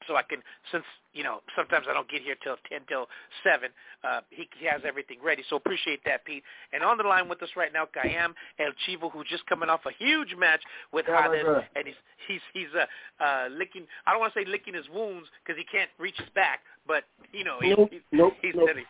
[0.07, 3.07] so I can, since you know, sometimes I don't get here till ten till
[3.43, 3.71] seven.
[4.05, 6.43] Uh, he, he has everything ready, so appreciate that, Pete.
[6.73, 9.81] And on the line with us right now, Kayam El Chivo, who's just coming off
[9.87, 12.87] a huge match with my Hades, and he's he's he's uh,
[13.23, 13.87] uh, licking.
[14.07, 17.05] I don't want to say licking his wounds because he can't reach his back, but
[17.33, 18.69] you know, he, Nope, he's, nope, he's nope.
[18.69, 18.87] steady.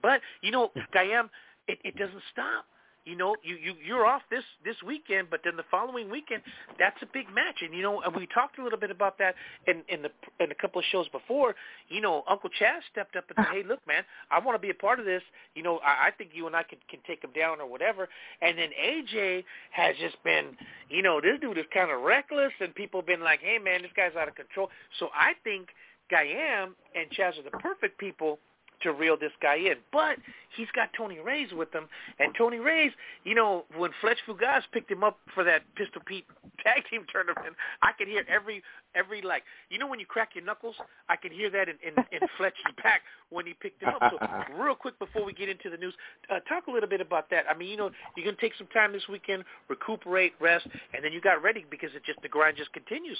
[0.00, 1.28] But you know, Kayam,
[1.66, 2.64] it, it doesn't stop.
[3.08, 6.42] You know, you you you're off this this weekend, but then the following weekend,
[6.78, 7.56] that's a big match.
[7.62, 9.34] And you know, and we talked a little bit about that
[9.66, 10.10] in in the
[10.44, 11.54] in a couple of shows before.
[11.88, 14.68] You know, Uncle Chaz stepped up and said, "Hey, look, man, I want to be
[14.68, 15.22] a part of this.
[15.54, 18.08] You know, I, I think you and I can can take him down or whatever."
[18.42, 20.56] And then AJ has just been,
[20.90, 23.80] you know, this dude is kind of reckless, and people have been like, "Hey, man,
[23.80, 24.68] this guy's out of control."
[24.98, 25.68] So I think
[26.12, 28.38] Kayam and Chaz are the perfect people
[28.82, 29.74] to reel this guy in.
[29.92, 30.16] But
[30.56, 31.88] he's got Tony Reyes with him,
[32.18, 32.92] and Tony Reyes,
[33.24, 36.24] you know, when Fletch Fugaz picked him up for that Pistol Pete
[36.64, 38.62] tag team tournament, I could hear every
[38.94, 40.76] every like, you know, when you crack your knuckles,
[41.08, 44.12] I could hear that in in, in Fletch's back when he picked him up.
[44.12, 45.94] So real quick before we get into the news,
[46.30, 47.44] uh, talk a little bit about that.
[47.48, 51.12] I mean, you know, you're gonna take some time this weekend, recuperate, rest, and then
[51.12, 53.18] you got ready because it just the grind just continues.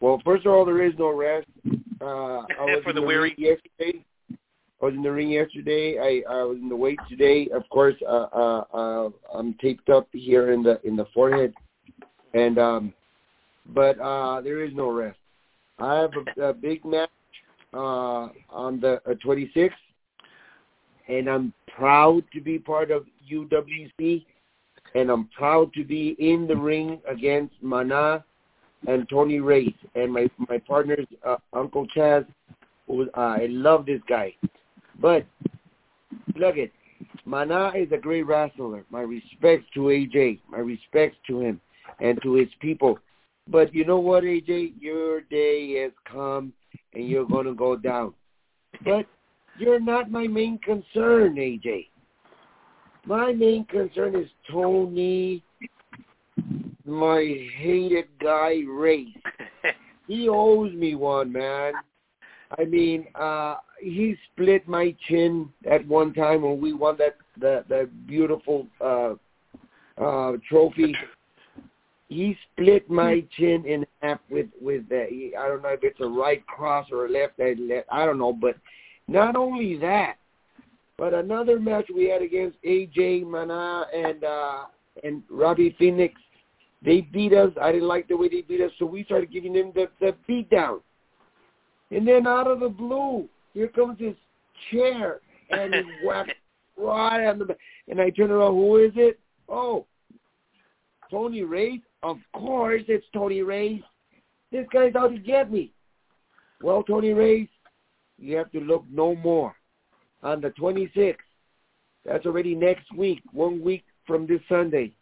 [0.00, 1.46] Well, first of all, there is no rest.
[2.00, 3.34] Uh, I was For the the weary.
[3.38, 4.04] yesterday.
[4.82, 5.98] I was in the ring yesterday.
[6.00, 7.48] I, I was in the weight today.
[7.54, 11.54] Of course, uh, uh, uh, I'm taped up here in the in the forehead,
[12.34, 12.94] and um,
[13.68, 15.18] but uh, there is no rest.
[15.78, 17.10] I have a, a big match
[17.72, 19.70] uh, on the uh, 26th,
[21.08, 24.24] and I'm proud to be part of UWC,
[24.96, 28.24] and I'm proud to be in the ring against Mana
[28.88, 32.26] and Tony Reyes and my my partner's uh, Uncle Chaz.
[32.90, 34.34] Uh, I love this guy,
[35.02, 35.26] but
[36.36, 36.72] look it,
[37.26, 38.84] Mana is a great wrestler.
[38.90, 40.38] My respects to AJ.
[40.48, 41.60] My respects to him
[42.00, 42.98] and to his people.
[43.48, 44.74] But you know what, AJ?
[44.80, 46.52] Your day has come,
[46.94, 48.14] and you're going to go down.
[48.84, 49.06] But
[49.58, 51.88] you're not my main concern, AJ.
[53.04, 55.42] My main concern is Tony,
[56.86, 59.08] my hated guy, Race.
[60.08, 61.74] He owes me one, man.
[62.58, 67.68] I mean, uh he split my chin at one time when we won that that,
[67.68, 69.14] that beautiful uh
[70.00, 70.94] uh trophy.
[72.08, 75.08] He split my chin in half with with that.
[75.38, 77.40] I don't know if it's a right cross or a left.
[77.40, 77.88] I left.
[77.90, 78.56] I don't know, but
[79.08, 80.16] not only that,
[80.98, 84.64] but another match we had against AJ Mana and uh
[85.02, 86.14] and Robbie Phoenix.
[86.84, 87.52] They beat us.
[87.60, 90.16] I didn't like the way they beat us, so we started giving them the, the
[90.26, 90.80] beat down.
[91.92, 94.14] And then out of the blue, here comes this
[94.70, 96.32] chair and he whacked
[96.78, 97.58] right on the back.
[97.88, 99.18] And I turn around, who is it?
[99.48, 99.86] Oh,
[101.10, 101.80] Tony Reyes.
[102.02, 103.82] Of course it's Tony Reyes.
[104.50, 105.72] This guy's out to get me.
[106.62, 107.48] Well, Tony Reyes,
[108.18, 109.54] you have to look no more.
[110.22, 111.16] On the 26th,
[112.04, 114.92] that's already next week, one week from this Sunday.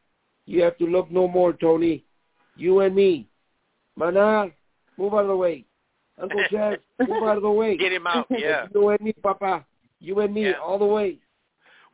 [0.47, 2.05] You have to look no more, Tony.
[2.57, 3.29] You and me.
[3.97, 4.49] Mana,
[4.99, 5.65] move out of the way.
[6.21, 7.77] Uncle Chaz, move out of the way.
[7.77, 8.67] Get him out, yeah.
[8.75, 9.65] You and me, Papa.
[10.01, 10.53] You and me, Yeah.
[10.63, 11.19] all the way.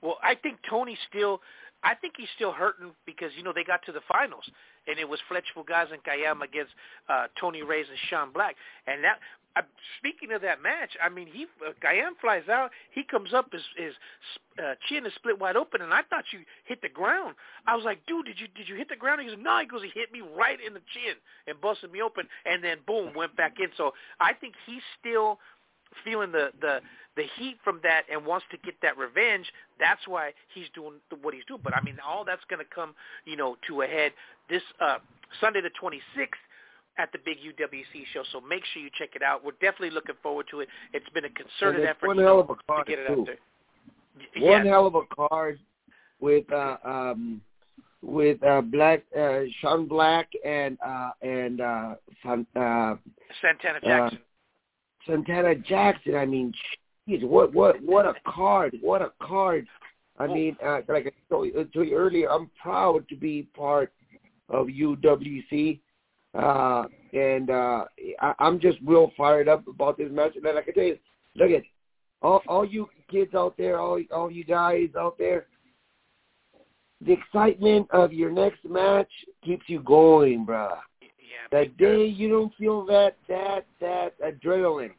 [0.03, 1.41] Well, I think Tony's still.
[1.83, 4.45] I think he's still hurting because you know they got to the finals
[4.89, 6.73] and it was Fletch Fugaz and Kayam against
[7.09, 9.19] uh, Tony Reyes and Sean Black, and that.
[9.57, 9.63] Uh,
[9.99, 12.71] speaking of that match, I mean, he uh, Kayam flies out.
[12.93, 13.95] He comes up, his his
[14.63, 17.35] uh, chin is split wide open, and I thought you hit the ground.
[17.67, 19.23] I was like, dude, did you did you hit the ground?
[19.23, 19.59] He goes, no.
[19.61, 21.17] He goes, he hit me right in the chin
[21.47, 23.69] and busted me open, and then boom, went back in.
[23.77, 25.39] So I think he's still
[26.05, 26.81] feeling the the
[27.17, 29.47] the heat from that and wants to get that revenge.
[29.81, 31.61] That's why he's doing what he's doing.
[31.65, 34.13] But I mean, all that's going to come, you know, to a head
[34.49, 34.99] this uh,
[35.41, 36.29] Sunday the 26th
[36.99, 38.23] at the big UWC show.
[38.33, 39.45] So make sure you check it out.
[39.45, 40.69] We're definitely looking forward to it.
[40.93, 43.21] It's been a concerted effort one hell of a to card, get it too.
[43.21, 44.43] out there.
[44.43, 44.73] One yes.
[44.73, 45.59] hell of a card
[46.21, 47.41] with uh um
[48.03, 52.97] with uh Black uh Sean Black and uh and uh, San, uh
[53.43, 54.19] Santana Jackson.
[55.07, 56.15] Santana Jackson.
[56.15, 56.53] I mean,
[57.09, 58.77] geez, what what what a card!
[58.81, 59.67] What a card!
[60.19, 63.93] I mean, uh, like I you, told you earlier, I'm proud to be part
[64.49, 65.81] of UWC.
[66.37, 67.85] Uh, and uh,
[68.21, 70.33] I, I'm just real fired up about this match.
[70.37, 70.99] And like I tell you,
[71.35, 71.63] look at
[72.23, 75.47] all, all you kids out there, all all you guys out there.
[77.03, 79.11] The excitement of your next match
[79.45, 80.77] keeps you going, bruh.
[81.01, 81.61] Yeah.
[81.65, 84.93] The day you don't feel that that that adrenaline,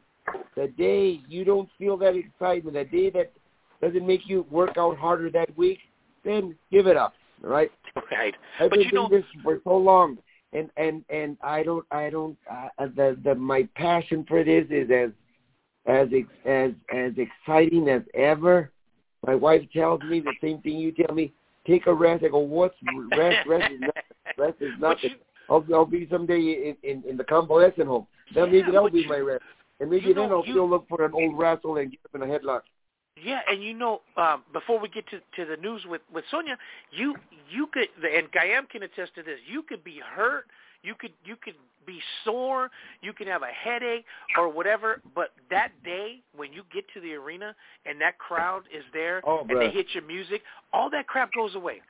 [0.56, 3.32] the day you don't feel that excitement, the day that
[3.80, 5.78] doesn't make you work out harder that week,
[6.24, 7.14] then give it up.
[7.44, 7.70] All right.
[8.10, 8.34] Right.
[8.60, 10.18] I've But been you know, doing this for so long,
[10.52, 14.90] and and and I don't I don't uh, the the my passion for this is
[14.90, 15.10] as
[15.86, 16.08] as
[16.44, 18.70] as as exciting as ever.
[19.26, 21.32] My wife tells me the same thing you tell me.
[21.66, 22.24] Take a rest.
[22.24, 22.74] I go, what's
[23.16, 23.46] rest?
[23.46, 24.02] Rest is nothing.
[24.38, 25.16] Rest is nothing.
[25.50, 28.06] I'll I'll be someday in in, in the convalescent home.
[28.34, 29.42] Then maybe that'll be you- my rest,
[29.80, 32.30] and maybe then I'll you- still look for an old wrestle and get him in
[32.30, 32.60] a headlock.
[33.24, 36.58] Yeah, and you know, um, before we get to, to the news with with Sonia,
[36.90, 37.14] you
[37.50, 39.38] you could, and Kayam can attest to this.
[39.50, 40.46] You could be hurt,
[40.82, 41.54] you could you could
[41.86, 44.04] be sore, you can have a headache
[44.36, 45.00] or whatever.
[45.14, 47.54] But that day when you get to the arena
[47.86, 50.42] and that crowd is there Oh, and they hit your music,
[50.72, 51.80] all that crap goes away.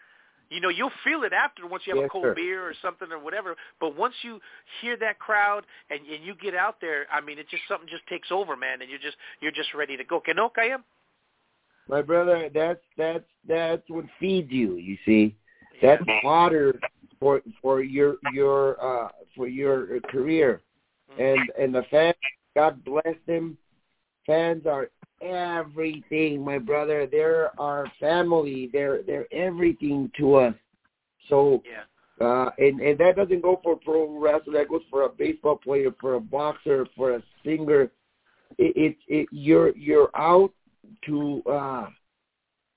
[0.50, 2.34] You know, you'll feel it after once you have a cold sir.
[2.34, 3.54] beer or something or whatever.
[3.80, 4.40] But once you
[4.80, 8.06] hear that crowd and, and you get out there, I mean, it just something just
[8.06, 10.20] takes over, man, and you're just you're just ready to go.
[10.20, 10.84] Que no, Kayam?
[11.88, 14.76] My brother, that's that's that's what feeds you.
[14.76, 15.34] You see,
[15.80, 16.78] that's water
[17.18, 20.60] for for your your uh for your career,
[21.18, 22.14] and and the fans.
[22.54, 23.56] God bless them.
[24.26, 24.90] Fans are
[25.22, 27.06] everything, my brother.
[27.10, 28.68] They're our family.
[28.72, 30.54] They're they're everything to us.
[31.28, 32.26] So Yeah.
[32.26, 34.52] uh, and and that doesn't go for pro wrestler.
[34.54, 37.90] That goes for a baseball player, for a boxer, for a singer.
[38.58, 40.52] It, it, it you're you're out
[41.06, 41.86] to uh,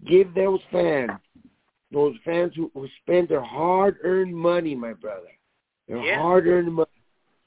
[0.05, 1.11] give those fans,
[1.91, 5.29] those fans who, who spend their hard-earned money, my brother,
[5.87, 6.19] their Yeah.
[6.21, 6.87] hard-earned money.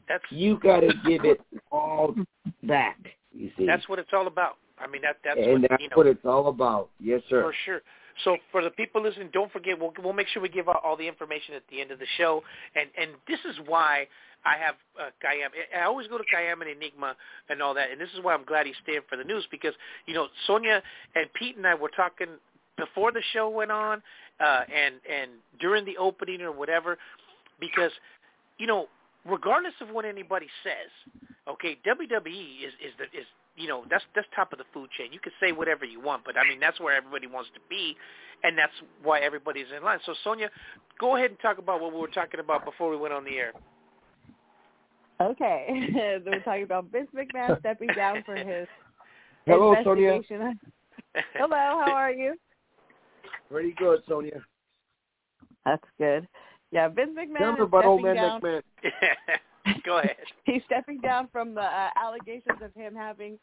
[0.08, 1.40] That's You got to give it
[1.72, 2.14] all
[2.62, 2.98] back.
[3.32, 4.58] You see, that's what it's all about.
[4.78, 6.90] I mean, that that's and what that's you know what it's all about.
[7.00, 7.42] Yes, sir.
[7.42, 7.80] for sure.
[8.22, 10.96] So for the people listening, don't forget we'll we'll make sure we give out all
[10.96, 12.42] the information at the end of the show.
[12.76, 14.06] And and this is why
[14.44, 15.48] I have uh, Kayam.
[15.76, 17.16] I always go to Kayam and Enigma
[17.48, 17.90] and all that.
[17.90, 19.74] And this is why I'm glad he's staying for the news because
[20.06, 20.82] you know Sonia
[21.14, 22.28] and Pete and I were talking
[22.76, 24.02] before the show went on
[24.40, 25.30] uh, and and
[25.60, 26.98] during the opening or whatever
[27.60, 27.92] because
[28.58, 28.88] you know
[29.26, 33.26] regardless of what anybody says, okay, WWE is is the is
[33.56, 35.12] you know that's that's top of the food chain.
[35.12, 37.96] You can say whatever you want, but I mean that's where everybody wants to be,
[38.42, 40.00] and that's why everybody's in line.
[40.04, 40.50] So Sonia,
[41.00, 43.36] go ahead and talk about what we were talking about before we went on the
[43.36, 43.52] air.
[45.24, 45.66] Okay,
[46.26, 48.66] we're talking about Vince McMahon stepping down for his
[49.46, 50.12] Hello, Sonia.
[50.12, 50.60] investigation.
[51.34, 51.48] Hello,
[51.84, 52.34] how are you?
[53.50, 54.40] Pretty good, Sonia.
[55.64, 56.28] That's good.
[56.72, 58.40] Yeah, Vince McMahon Tell me about old stepping man down.
[58.42, 58.62] McMahon.
[59.86, 60.16] go ahead.
[60.44, 63.38] He's stepping down from the uh, allegations of him having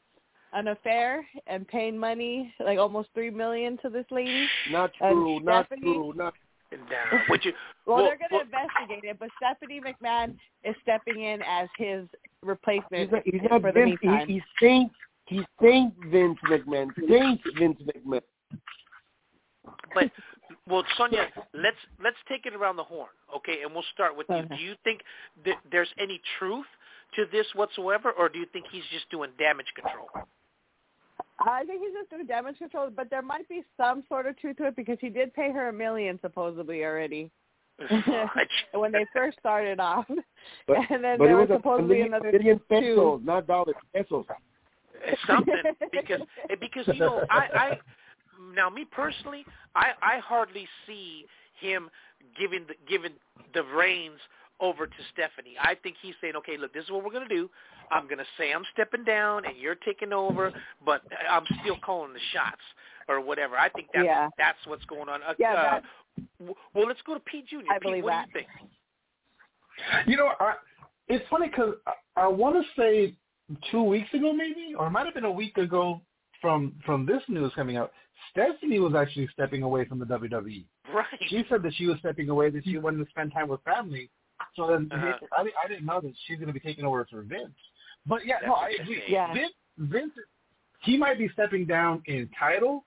[0.53, 4.45] an affair and paying money, like almost three million, to this lady.
[4.71, 5.39] Not And true.
[5.39, 5.82] Not Stephanie?
[5.82, 6.13] true.
[6.15, 6.34] Not
[6.72, 7.53] Now, would you?
[7.86, 11.67] Well, Well, they're going to well- investigate it, but Stephanie McMahon is stepping in as
[11.78, 12.07] his
[12.43, 13.99] replacement He's not, he's not for the Vince.
[14.03, 14.28] meantime.
[14.28, 14.91] He, he's Saint.
[15.26, 16.89] He's Saint Vince McMahon.
[17.09, 18.22] Saint Vince McMahon.
[19.93, 20.11] But
[20.67, 23.61] well, Sonia, let's let's take it around the horn, okay?
[23.63, 24.43] And we'll start with you.
[24.55, 25.01] Do you think
[25.45, 26.65] that there's any truth
[27.15, 30.07] to this whatsoever, or do you think he's just doing damage control?
[31.48, 34.58] I think he's just doing damage control, but there might be some sort of truth
[34.58, 37.32] to it because he did pay her a million supposedly already
[38.74, 40.06] when they first started off,
[40.68, 42.64] But, and then but there it was was a supposedly million, another million two.
[42.70, 43.76] pesos, not dollars.
[43.96, 44.26] Pesos.
[45.26, 45.56] something
[45.92, 46.22] because
[46.60, 47.80] because you know I I
[48.56, 51.26] now me personally I I hardly see
[51.60, 51.89] him
[52.39, 53.14] giving the giving
[53.54, 54.20] the reins
[54.62, 55.55] over to Stephanie.
[55.59, 57.49] I think he's saying, okay, look, this is what we're gonna do.
[57.91, 60.53] I'm gonna say I'm stepping down and you're taking over,
[60.86, 62.62] but I'm still calling the shots
[63.09, 63.57] or whatever.
[63.57, 64.30] I think that's Yeah.
[64.38, 65.22] that's what's going on.
[65.24, 65.84] Uh, Yeah, uh, that-
[66.39, 67.57] w- well, let's go to Pete Jr.
[67.70, 68.32] I Pete, believe what that.
[68.34, 68.70] do you think?
[70.07, 70.55] You know, I,
[71.07, 71.93] it's funny because I,
[72.24, 73.16] I want to say
[73.72, 76.01] two weeks ago, maybe, or it might have been a week ago
[76.39, 77.91] from from this news coming out.
[78.30, 80.64] Stephanie was actually stepping away from the WWE.
[80.93, 81.05] Right.
[81.30, 84.09] She said that she was stepping away, that she wanted to spend time with family.
[84.56, 85.14] So then Uh-huh.
[85.38, 87.52] I, I didn't know that she's going to be taking over for Vince.
[88.06, 89.04] But yeah, no, I what agree.
[89.08, 89.34] Yeah.
[89.34, 90.14] Vince, Vince,
[90.82, 92.86] he might be stepping down in title,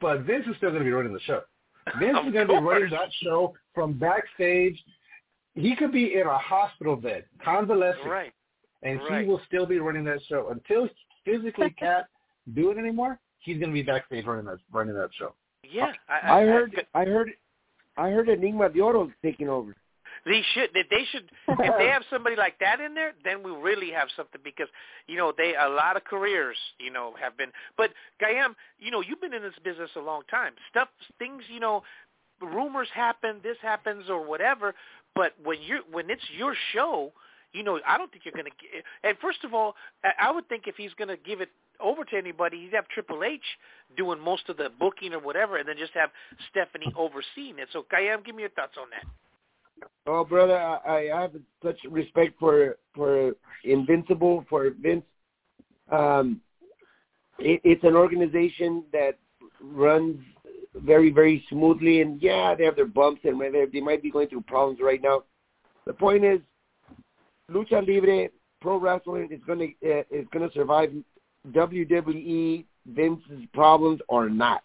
[0.00, 1.42] but Vince is still going to be running the show.
[1.98, 4.82] Vince is going to be running that show from backstage.
[5.54, 8.32] He could be in a hospital bed, convalescing, Right.
[8.82, 9.22] and right.
[9.22, 10.88] he will still be running that show until
[11.24, 12.06] physically can't
[12.54, 13.18] do it anymore.
[13.38, 15.34] He's going to be backstage running that running that show.
[15.70, 15.92] Yeah.
[16.08, 16.86] I, I heard.
[16.94, 17.30] I heard.
[17.96, 19.76] I heard Enigma de Oro is taking over.
[20.24, 20.70] They should.
[20.72, 21.30] They, they should.
[21.48, 24.68] If they have somebody like that in there, then we really have something because
[25.06, 27.50] you know they a lot of careers you know have been.
[27.76, 27.90] But
[28.22, 30.52] Kayam, you know you've been in this business a long time.
[30.70, 31.82] Stuff, things, you know,
[32.40, 34.74] rumors happen, this happens or whatever.
[35.14, 37.12] But when you when it's your show,
[37.52, 39.08] you know, I don't think you're going to.
[39.08, 39.74] And first of all,
[40.18, 41.50] I would think if he's going to give it
[41.80, 43.40] over to anybody, he'd have Triple H
[43.96, 46.10] doing most of the booking or whatever, and then just have
[46.50, 47.68] Stephanie overseeing it.
[47.72, 49.04] So, Kayam, give me your thoughts on that.
[50.06, 53.32] Oh, brother, I, I have such respect for for
[53.64, 55.04] Invincible for Vince.
[55.90, 56.40] Um,
[57.38, 59.18] it, it's an organization that
[59.60, 60.18] runs
[60.74, 63.40] very very smoothly, and yeah, they have their bumps and
[63.72, 65.22] they might be going through problems right now.
[65.86, 66.40] The point is,
[67.50, 68.28] lucha libre,
[68.60, 70.90] pro wrestling is going to uh, is going to survive
[71.50, 74.62] WWE Vince's problems or not.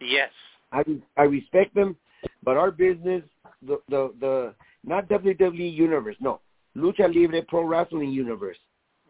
[0.00, 0.30] Yes,
[0.72, 0.84] I
[1.16, 1.96] I respect them,
[2.42, 3.22] but our business,
[3.62, 4.54] the the the
[4.84, 6.40] not WWE universe, no,
[6.76, 8.58] lucha libre pro wrestling universe,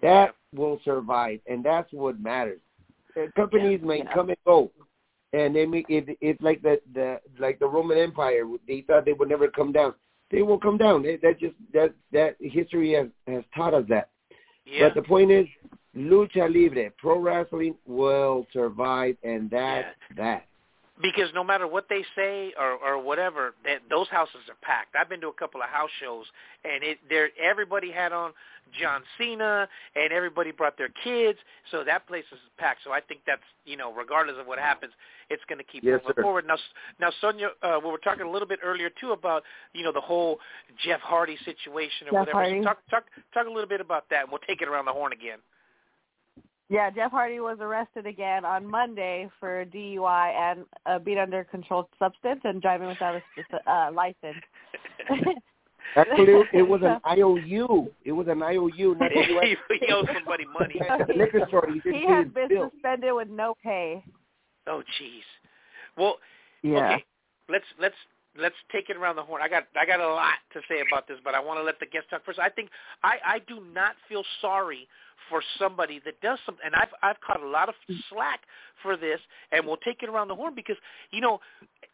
[0.03, 2.61] that will survive, and that's what matters.
[3.17, 4.71] Uh, companies may come and go,
[5.33, 6.17] and they make it.
[6.21, 8.45] It's like the the like the Roman Empire.
[8.67, 9.95] They thought they would never come down
[10.31, 11.03] they will come down.
[11.03, 14.11] That just that that history has has taught us that.
[14.67, 14.89] Yeah.
[14.89, 15.47] But the point is,
[15.97, 20.17] lucha libre, pro wrestling will survive, and that's yeah.
[20.17, 20.47] that
[21.01, 24.95] because no matter what they say or or whatever, that those houses are packed.
[24.99, 26.25] I've been to a couple of house shows,
[26.65, 28.33] and it there everybody had on
[28.81, 31.39] John Cena, and everybody brought their kids,
[31.71, 32.81] so that place is packed.
[32.85, 34.93] So I think that's you know, regardless of what happens,
[35.29, 36.23] it's going to keep yes, moving sir.
[36.23, 36.47] forward.
[36.47, 36.57] Now,
[37.01, 39.43] now Sonia, uh, we were talking a little bit earlier too about
[39.75, 40.39] you know the whole
[40.85, 42.41] Jeff Hardy situation or Jeff whatever.
[42.41, 42.61] Hardy.
[42.61, 44.93] So talk talk talk a little bit about that, and we'll take it around the
[44.93, 45.39] horn again.
[46.69, 51.87] Yeah, Jeff Hardy was arrested again on Monday for DUI and uh, being under controlled
[51.99, 54.43] substance and driving without a uh, license.
[55.97, 57.89] Actually, it was an IOU.
[58.05, 60.81] It was an IOU, not he, he owes somebody money.
[60.89, 62.71] At the liquor store, he, he has been bill.
[62.73, 64.03] suspended with no pay.
[64.67, 65.23] Oh, jeez.
[65.97, 66.17] Well,
[66.63, 66.95] yeah.
[66.95, 67.05] okay.
[67.49, 67.95] Let's let's
[68.39, 69.43] let's take it around the horn.
[69.43, 71.81] I got I got a lot to say about this, but I want to let
[71.81, 72.39] the guest talk first.
[72.39, 72.71] I think
[73.03, 74.89] I I do not feel sorry
[75.29, 76.63] for somebody that does something.
[76.65, 77.75] And I've I've caught a lot of
[78.11, 78.41] slack
[78.83, 79.21] for this,
[79.53, 80.77] and we'll take it around the horn because
[81.11, 81.41] you know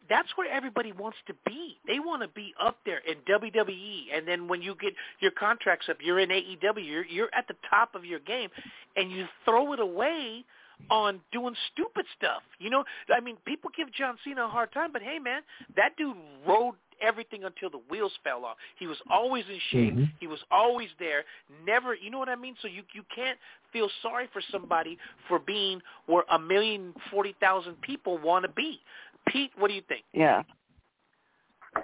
[0.09, 1.77] that's where everybody wants to be.
[1.87, 5.87] They want to be up there in WWE, and then when you get your contracts
[5.89, 6.85] up, you're in AEW.
[6.85, 8.49] You're you're at the top of your game,
[8.95, 10.43] and you throw it away
[10.89, 12.41] on doing stupid stuff.
[12.59, 12.83] You know,
[13.15, 15.41] I mean, people give John Cena a hard time, but hey, man,
[15.75, 16.15] that dude
[16.47, 18.57] rode everything until the wheels fell off.
[18.79, 19.93] He was always in shape.
[19.93, 20.03] Mm-hmm.
[20.19, 21.23] He was always there.
[21.65, 22.55] Never, you know what I mean?
[22.61, 23.37] So you you can't
[23.71, 24.97] feel sorry for somebody
[25.27, 28.79] for being where a million forty thousand people want to be.
[29.27, 30.03] Pete, what do you think?
[30.13, 30.43] Yeah.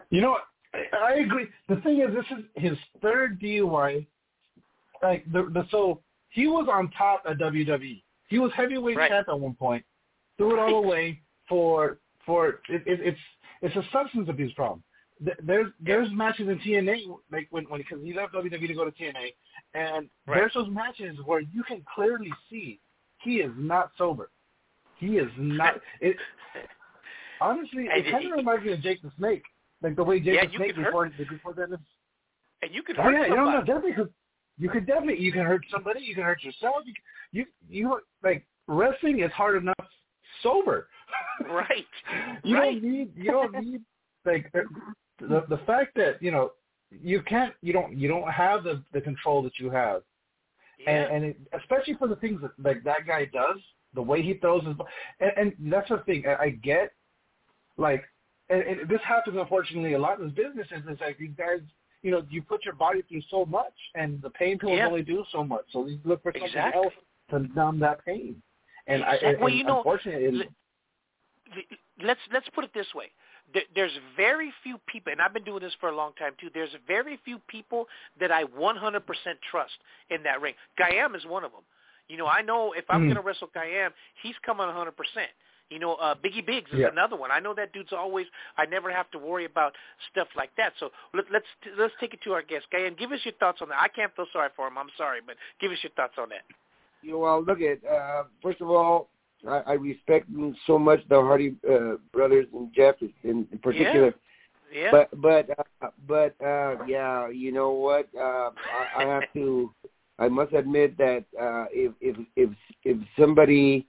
[0.10, 0.38] You know,
[0.74, 1.48] I, I agree.
[1.68, 4.06] The thing is, this is his third DUI.
[5.02, 8.02] Like the the so he was on top at WWE.
[8.30, 9.10] He was heavyweight right.
[9.10, 9.84] champ at one point.
[10.38, 13.20] Threw it all away for for it, it, it's
[13.62, 14.84] it's a substance abuse problem
[15.44, 17.02] there's there's matches in TNA
[17.32, 19.34] like when when because he left WWE to go to TNA,
[19.74, 20.38] and right.
[20.38, 22.80] there's those matches where you can clearly see
[23.22, 24.30] he is not sober.
[24.98, 25.76] He is not.
[26.02, 26.16] It,
[27.42, 29.44] honestly, and it kind of reminds me of Jake the Snake,
[29.82, 31.30] like the way Jake yeah, the Snake before hurt.
[31.30, 31.70] before that.
[32.62, 33.72] And you can oh, hurt yeah, somebody.
[33.72, 34.14] You know, definitely.
[34.60, 36.02] You could definitely you can hurt somebody.
[36.02, 36.84] You can hurt yourself.
[36.86, 36.94] You
[37.32, 39.88] you you like wrestling is hard enough
[40.44, 40.88] sober.
[41.50, 41.86] Right.
[42.44, 42.74] you right.
[42.74, 43.82] don't need you don't need
[44.26, 44.60] like uh,
[45.20, 46.52] the the fact that you know
[46.92, 50.04] you can't you don't you don't have the the control that you have
[50.80, 50.92] yeah.
[50.92, 53.58] and, and it, especially for the things that like that guy does
[53.96, 54.76] the way he throws his
[55.20, 56.92] and, and that's the thing I, I get
[57.78, 58.04] like
[58.50, 61.62] and, and this happens unfortunately a lot in this business is it's like these guys
[62.02, 64.88] you know you put your body through so much and the pain pills yeah.
[64.88, 66.84] only do so much so you look for something exactly.
[66.84, 66.94] else
[67.30, 68.42] to numb that pain
[68.88, 69.28] and exactly.
[69.28, 70.50] I and, well, you know, unfortunately
[72.04, 73.12] let's let's put it this way
[73.76, 76.50] there's very few people, and I've been doing this for a long time too.
[76.54, 77.88] There's very few people
[78.20, 79.02] that I 100%
[79.50, 79.74] trust
[80.10, 80.54] in that ring.
[80.80, 81.62] Kayam is one of them.
[82.08, 83.06] You know, I know if I'm Mm.
[83.06, 84.94] going to wrestle Kayam, he's coming 100%.
[85.70, 86.90] You know, uh, Biggie Biggs is Yeah.
[86.90, 87.30] another one.
[87.32, 88.26] I know that dude's always.
[88.58, 89.76] I never have to worry about
[90.12, 90.74] stuff like that.
[90.80, 91.46] So let, let's
[91.78, 93.78] let's take it to our guest, Guy, and Give us your thoughts on that.
[93.80, 94.78] I can't feel sorry for him.
[94.78, 96.44] I'm sorry, but give us your thoughts on that.
[97.02, 99.10] You know, well, look at uh, first of all,
[99.48, 100.28] I, I respect
[100.66, 104.14] so much the Hardy uh, brothers and Jeff in, in particular.
[104.74, 104.92] Yeah.
[104.92, 105.50] But but
[105.82, 108.08] uh, but uh, yeah, you know what?
[108.16, 108.52] Uh,
[108.98, 109.72] I, I have to.
[110.18, 112.50] I must admit that uh, if if if
[112.84, 113.88] if somebody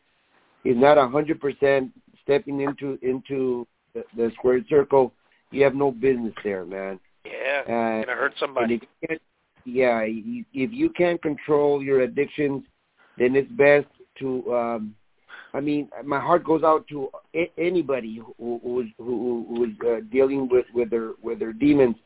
[0.64, 1.90] is not a hundred percent
[2.22, 5.12] stepping into into the, the squared circle,
[5.50, 6.98] you have no business there, man.
[7.24, 8.80] Yeah, Uh, gonna hurt somebody.
[9.02, 9.20] if
[9.64, 12.64] yeah, you- if you can't control your addictions,
[13.18, 13.86] then it's best
[14.18, 14.54] to.
[14.54, 14.94] um
[15.52, 20.48] I mean, my heart goes out to a- anybody who who's who, who's uh, dealing
[20.48, 21.96] with with their with their demons.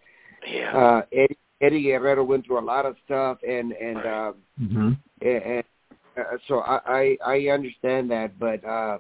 [0.50, 0.76] Yeah.
[0.76, 4.07] Uh, Eddie, Eddie Guerrero went through a lot of stuff, and and Right.
[4.28, 4.92] uh, Mm-hmm.
[5.22, 5.64] and,
[6.19, 8.99] uh, so I, I I understand that, but uh,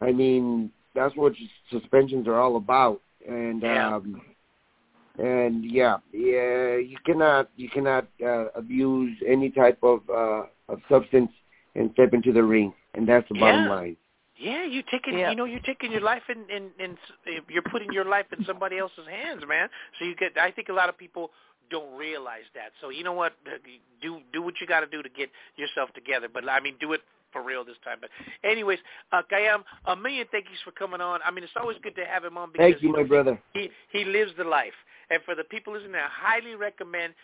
[0.00, 1.32] I mean that's what
[1.70, 3.94] suspensions are all about, and Yeah.
[3.96, 4.22] um,
[5.18, 11.30] and yeah, yeah, you cannot you cannot uh, abuse any type of uh, of substance
[11.74, 13.68] and step into the ring, and that's the bottom Yeah.
[13.68, 13.96] line.
[14.36, 15.30] Yeah, you're taking Yeah.
[15.30, 18.44] you know you're taking your life in in, in s- you're putting your life in
[18.44, 19.68] somebody else's hands, man.
[19.98, 21.30] So you get I think a lot of people
[21.70, 22.72] don't realize that.
[22.80, 23.34] So you know what,
[24.02, 26.28] do do what you got to do to get yourself together.
[26.32, 27.00] But I mean, do it
[27.32, 27.98] for real this time.
[28.00, 28.10] But
[28.48, 28.78] anyways,
[29.12, 31.20] uh, Kayam, a million thank yous for coming on.
[31.24, 33.38] I mean, it's always good to have him on because Thank you, my brother.
[33.54, 34.76] he he lives the life.
[35.10, 37.14] And for the people listening, I highly recommend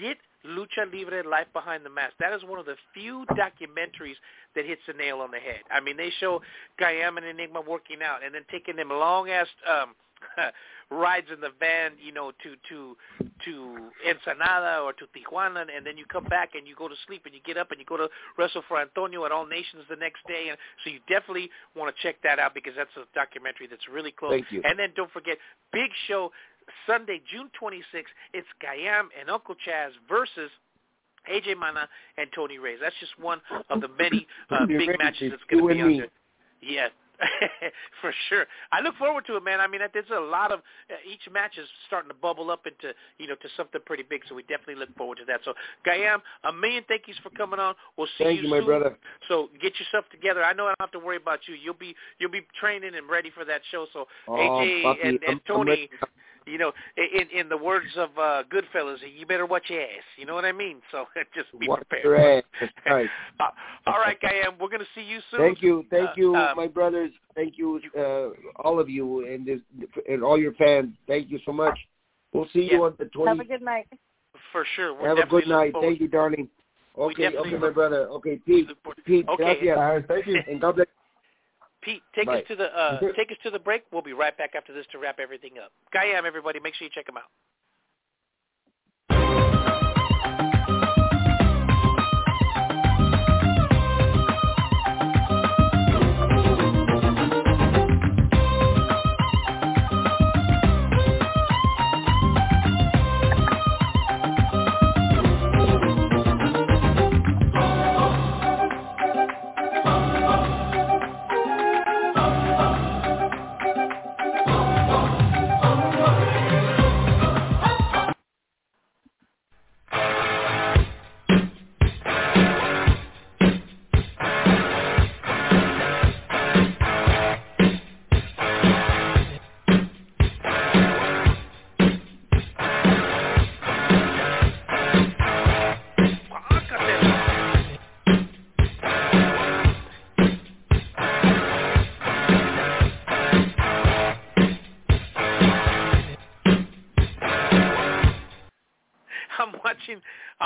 [0.00, 0.16] get
[0.46, 2.14] Lucha Libre Life Behind the Mask.
[2.20, 4.14] That is one of the few documentaries
[4.54, 5.60] that hits the nail on the head.
[5.70, 6.40] I mean, they show
[6.80, 9.94] Kayam and Enigma working out and then taking them long ass um
[10.90, 12.96] rides in the van, you know, to to
[13.44, 17.22] to Ensenada or to Tijuana, and then you come back and you go to sleep
[17.24, 18.08] and you get up and you go to
[18.38, 22.02] wrestle for Antonio at All Nations the next day, and so you definitely want to
[22.02, 24.32] check that out because that's a documentary that's really close.
[24.32, 24.62] Thank you.
[24.64, 25.38] And then don't forget,
[25.72, 26.30] big show
[26.86, 28.12] Sunday, June 26th.
[28.34, 30.50] It's Kayam and Uncle Chaz versus
[31.30, 31.88] AJ Mana
[32.18, 32.78] and Tony Reyes.
[32.80, 33.40] That's just one
[33.70, 36.08] of the many uh, big matches that's going to be out there.
[36.62, 36.88] Yeah,
[38.00, 38.46] for sure.
[38.72, 39.60] I look forward to it, man.
[39.60, 40.60] I mean, there's a lot of
[40.90, 44.22] uh, each match is starting to bubble up into you know to something pretty big.
[44.28, 45.40] So we definitely look forward to that.
[45.44, 45.54] So
[45.86, 47.74] Kayam, a million thank yous for coming on.
[47.96, 48.66] We'll see Thank you, my soon.
[48.66, 48.98] brother.
[49.28, 50.42] So get yourself together.
[50.44, 51.54] I know I don't have to worry about you.
[51.54, 53.86] You'll be you'll be training and ready for that show.
[53.92, 55.90] So Oh, AJ and, and I'm- I'm Tony, ready.
[56.46, 59.88] You know, in in the words of uh Goodfellas, you better watch your ass.
[60.16, 60.76] You know what I mean?
[60.92, 62.04] So just be Watch prepared.
[62.04, 62.44] your ass.
[62.60, 63.08] That's right.
[63.38, 63.50] Uh,
[63.86, 65.40] all right, Kayam, we're gonna see you soon.
[65.40, 67.10] Thank you, thank Uh, you, um, my brothers.
[67.34, 68.30] Thank you, uh,
[68.62, 69.60] all of you, and this,
[70.08, 70.94] and all your fans.
[71.06, 71.78] Thank you so much.
[72.32, 72.86] We'll see you Yeah.
[72.86, 73.86] on the Have a good night.
[74.52, 74.94] For sure.
[74.94, 75.72] We're Have a good night.
[75.72, 76.48] forward- Thank you, darling.
[76.96, 78.08] Okay, okay, my brother.
[78.08, 78.68] Okay, Pete.
[78.68, 79.44] look Pete, Okay.
[79.44, 79.76] gracias.
[79.76, 80.42] All right, thank you.
[80.48, 80.86] And God bless.
[81.82, 82.40] Pete, take Bye.
[82.40, 83.82] us to the uh, take us to the break.
[83.92, 85.72] We'll be right back after this to wrap everything up.
[85.94, 87.30] Kayam, everybody, make sure you check him out.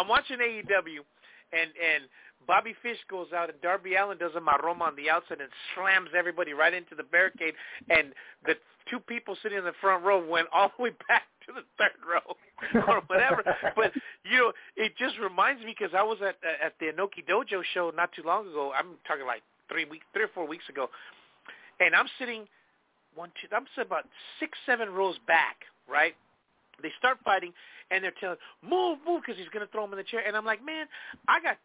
[0.01, 1.05] I'm watching AEW
[1.53, 2.05] and and
[2.47, 6.11] Bobby Fish goes out and Darby Allin does a maroma on the outside and slams
[6.17, 7.55] everybody right into the barricade
[7.89, 8.13] and
[8.47, 8.55] the
[8.89, 12.01] two people sitting in the front row went all the way back to the third
[12.01, 12.37] row
[12.89, 13.45] or whatever.
[13.77, 13.93] but
[14.25, 17.63] you know, it just reminds me because I was at uh, at the Inoki Dojo
[17.75, 18.73] show not too long ago.
[18.77, 20.89] I'm talking like three weeks, three or four weeks ago,
[21.79, 22.47] and I'm sitting
[23.15, 24.05] one, two, I'm sitting about
[24.39, 25.57] six, seven rows back,
[25.89, 26.15] right?
[26.83, 27.53] They start fighting,
[27.91, 30.23] and they're telling, move, move, because he's going to throw him in the chair.
[30.27, 30.87] And I'm like, man,
[31.29, 31.59] I got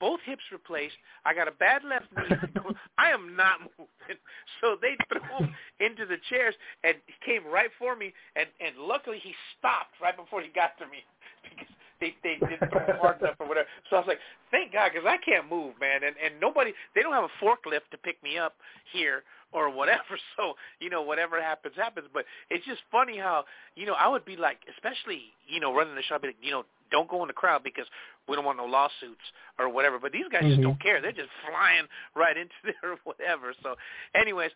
[0.00, 0.94] both hips replaced.
[1.24, 2.36] I got a bad left knee.
[2.98, 3.88] I am not moving.
[4.60, 6.54] So they threw him into the chairs,
[6.84, 8.12] and he came right for me.
[8.36, 11.00] And, and luckily, he stopped right before he got to me
[11.44, 13.68] because they they didn't throw him hard enough or whatever.
[13.88, 14.20] So I was like,
[14.50, 16.04] thank God, because I can't move, man.
[16.04, 18.56] And and nobody, they don't have a forklift to pick me up
[18.92, 19.24] here
[19.54, 20.02] or whatever.
[20.36, 22.08] So, you know, whatever happens, happens.
[22.12, 23.44] But it's just funny how,
[23.76, 26.42] you know, I would be like, especially, you know, running the show, I'd be like,
[26.42, 27.86] you know, don't go in the crowd because
[28.28, 29.22] we don't want no lawsuits
[29.58, 29.98] or whatever.
[30.00, 30.64] But these guys just Mhm.
[30.64, 31.00] don't care.
[31.00, 31.86] They're just flying
[32.16, 33.54] right into there or whatever.
[33.62, 33.76] So
[34.14, 34.50] anyways,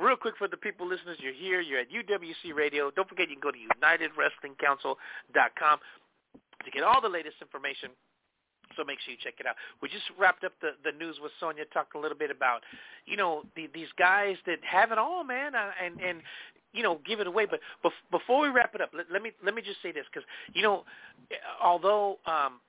[0.00, 2.90] real quick for the people listeners, you're here, you're at UWC Radio.
[2.90, 5.78] Don't forget you can go to UnitedWrestlingCouncil.com
[6.64, 7.90] to get all the latest information.
[8.76, 9.56] So make sure you check it out.
[9.82, 12.62] We just wrapped up the the news with Sonia, talking a little bit about,
[13.06, 16.20] you know, the, these guys that have it all, man, uh, and and
[16.72, 17.46] you know give it away.
[17.46, 20.04] But bef- before we wrap it up, let, let me let me just say this
[20.12, 20.84] because you know,
[21.62, 22.60] although um,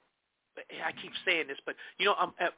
[0.84, 2.54] I keep saying this, but you know, I'm at,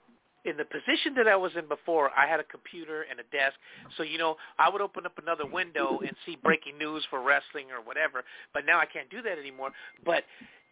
[0.45, 3.55] in the position that I was in before, I had a computer and a desk.
[3.97, 7.71] So, you know, I would open up another window and see breaking news for wrestling
[7.71, 8.23] or whatever.
[8.53, 9.71] But now I can't do that anymore.
[10.05, 10.23] But,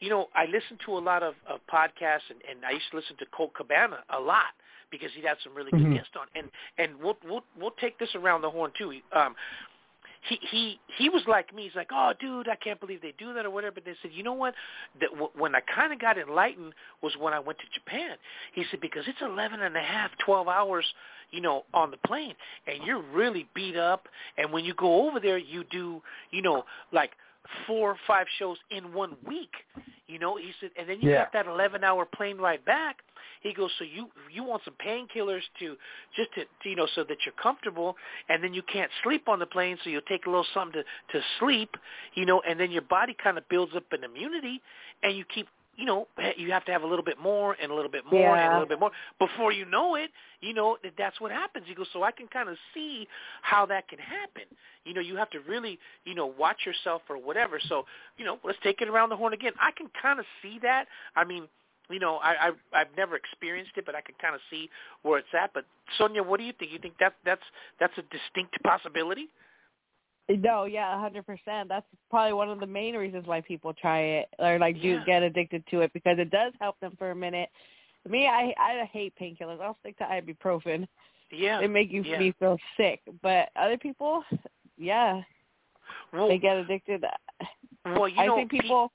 [0.02, 2.98] you know, I listen to a lot of, of podcasts and, and I used to
[2.98, 4.52] listen to Colt Cabana a lot
[4.92, 5.96] because he'd had some really good Mhm.
[5.96, 6.28] guests on.
[6.36, 9.00] And and we'll we'll we'll take this around the horn too.
[9.14, 9.36] Um
[10.30, 11.64] he he he was like me.
[11.64, 14.12] He's like, "Oh, dude, I can't believe they do that or whatever." But they said,
[14.14, 14.54] "You know what?
[15.00, 18.18] That w- when I kind of got enlightened was when I went to Japan."
[18.54, 20.86] He said because it's eleven and a half, twelve hours,
[21.32, 22.36] you know, on the plane,
[22.68, 24.08] and you're really beat up.
[24.38, 27.12] And when you go over there, you do, you know, like
[27.68, 29.52] four or five shows in one week.
[30.08, 31.24] You know, he said, and then you Yeah.
[31.24, 32.98] got that eleven hour plane ride back.
[33.42, 35.78] He goes, so you you want some painkillers to
[36.16, 37.96] just to, to you know so that you're comfortable,
[38.28, 41.18] and then you can't sleep on the plane, so you'll take a little something to
[41.20, 41.70] to sleep,
[42.16, 44.62] you know, and then your body kind of builds up an immunity,
[45.04, 47.72] and you keep you know eh, you have to have a little bit more and
[47.72, 50.10] a little bit more and a little bit more before you know it,
[50.42, 51.66] you know that that's what happens.
[51.68, 53.08] He goes, so I can kind of see
[53.42, 54.44] how that can happen.
[54.86, 57.60] You know, you have to really you know watch yourself or whatever.
[57.68, 57.86] So
[58.18, 59.54] you know, let's take it around the horn again.
[59.60, 60.86] I can kind of see that.
[61.16, 61.48] I mean
[61.90, 64.70] you know, I, I I've never experienced it, but I can kind of see
[65.04, 65.52] where it's at.
[65.54, 65.66] But
[65.98, 66.72] Sonia, what do you think?
[66.72, 67.42] You think that that's
[67.80, 69.28] that's a distinct possibility?
[70.40, 71.70] No, yeah, a hundred percent.
[71.70, 75.04] That's probably one of the main reasons why people try it or like do Yeah.
[75.06, 77.50] get addicted to it because it does help them for a minute.
[78.10, 79.60] Me, I I hate painkillers.
[79.62, 80.88] I'll stick to ibuprofen.
[81.32, 82.20] Yeah, They make you yeah.
[82.20, 83.00] me feel sick.
[83.22, 84.24] But other people,
[84.78, 85.22] yeah,
[86.12, 87.06] Well, they get addicted.
[87.86, 88.92] well, you I know, think people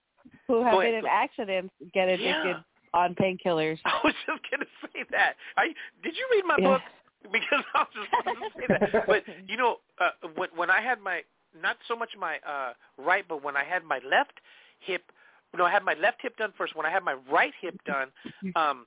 [0.46, 2.60] who have ahead, been in accidents get addicted Yeah.
[2.94, 3.78] on painkillers.
[3.84, 5.34] I was just gonna say that.
[5.56, 5.68] I
[6.02, 6.66] did you read my Yeah.
[6.74, 6.82] book?
[7.32, 8.82] Because I was just going to say that.
[9.08, 11.22] But you know, uh, when when I had my
[11.60, 14.40] not so much my uh right, but when I had my left
[14.80, 15.02] hip,
[15.56, 16.76] no, I had my left hip done first.
[16.76, 18.08] When I had my right hip done,
[18.56, 18.86] um,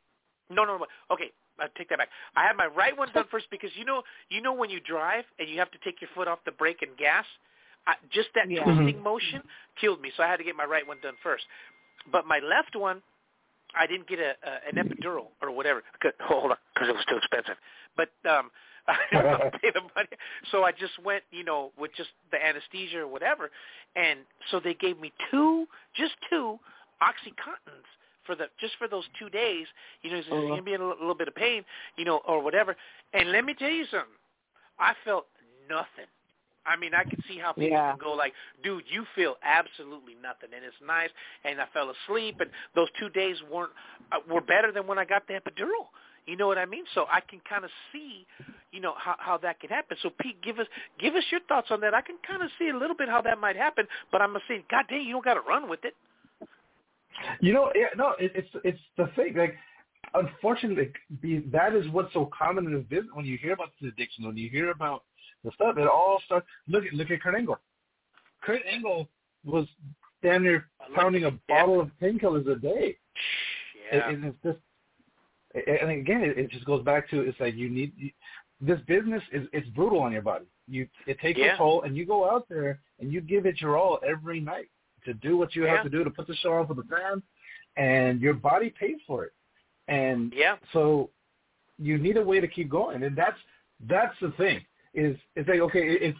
[0.49, 0.85] no, no, no.
[1.11, 2.09] Okay, I take that back.
[2.35, 5.25] I had my right one done first because you know, you know when you drive
[5.39, 7.25] and you have to take your foot off the brake and gas,
[7.87, 8.63] I, just that Yeah.
[8.63, 9.41] twisting motion
[9.79, 10.11] killed me.
[10.15, 11.43] So I had to get my right one done first.
[12.11, 13.01] But my left one,
[13.77, 15.83] I didn't get a, a an epidural or whatever.
[16.21, 17.55] Hold on, because it was too expensive.
[17.95, 18.51] But um,
[18.87, 20.07] I didn't want to pay the money,
[20.51, 23.51] so I just went, you know, with just the anesthesia or whatever.
[23.95, 24.19] And
[24.51, 25.65] so they gave me two,
[25.95, 26.57] just two
[27.01, 27.85] oxycontins
[28.25, 29.67] for the just for those two days.
[30.01, 30.47] You know, Uh-huh.
[30.49, 31.63] gonna be in a little bit of pain,
[31.97, 32.75] you know, or whatever.
[33.13, 34.09] And let me tell you something,
[34.79, 35.25] I felt
[35.69, 36.07] nothing.
[36.69, 37.91] I mean, I could see how people Yeah.
[37.91, 41.09] can go like, dude, you feel absolutely nothing, and it's nice.
[41.43, 43.71] And I fell asleep, and those two days weren't
[44.11, 45.89] uh, were better than when I got the epidural.
[46.27, 46.85] You know what I mean?
[46.93, 48.27] So I can kind of see,
[48.71, 49.97] you know, how how that can happen.
[50.03, 50.67] So Pete, give us
[50.99, 51.93] give us your thoughts on that.
[51.95, 54.45] I can kind of see a little bit how that might happen, but I'm gonna
[54.47, 55.95] say, God dang, you don't got to run with it.
[57.41, 59.33] You know, yeah, no, it, it's it's the thing.
[59.35, 59.55] Like,
[60.13, 60.91] unfortunately,
[61.21, 63.11] be, that is what's so common in this business.
[63.13, 65.03] When you hear about this addiction, when you hear about
[65.43, 66.47] the stuff, it all starts.
[66.67, 67.59] Look at look at Kurt Angle.
[68.41, 69.07] Kurt Angle
[69.45, 69.67] was
[70.21, 72.97] damn near pounding a bottle of painkillers a day.
[73.91, 74.09] Yeah.
[74.11, 74.57] It, it's just,
[75.81, 78.11] and again, it, it just goes back to it's like you need you,
[78.61, 80.45] this business is it's brutal on your body.
[80.67, 81.55] You it takes Yeah.
[81.55, 84.69] a toll, and you go out there and you give it your all every night
[85.05, 85.75] to do what you Yeah.
[85.75, 87.23] have to do to put the show on for the fans,
[87.77, 89.33] and your body pays for it.
[89.87, 90.57] And yeah.
[90.73, 91.09] so
[91.77, 93.37] you need a way to keep going, and that's
[93.87, 94.61] that's the thing.
[94.93, 96.15] Is it's like okay, if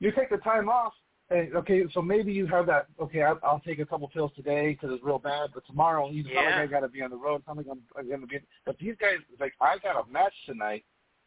[0.00, 0.92] you take the time off,
[1.30, 2.86] and okay, so maybe you have that.
[3.00, 6.24] Okay, I'll, I'll take a couple pills today because it's real bad, but tomorrow you
[6.24, 6.60] like Yeah.
[6.60, 7.42] I got to be on the road.
[7.46, 8.38] Something I'm, I'm going to be.
[8.66, 10.84] But these guys, it's like I got a match tonight,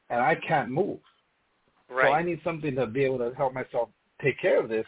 [0.10, 1.00] and I can't move.
[1.90, 2.08] Right.
[2.08, 3.90] So I need something to be able to help myself
[4.22, 4.86] take care of this.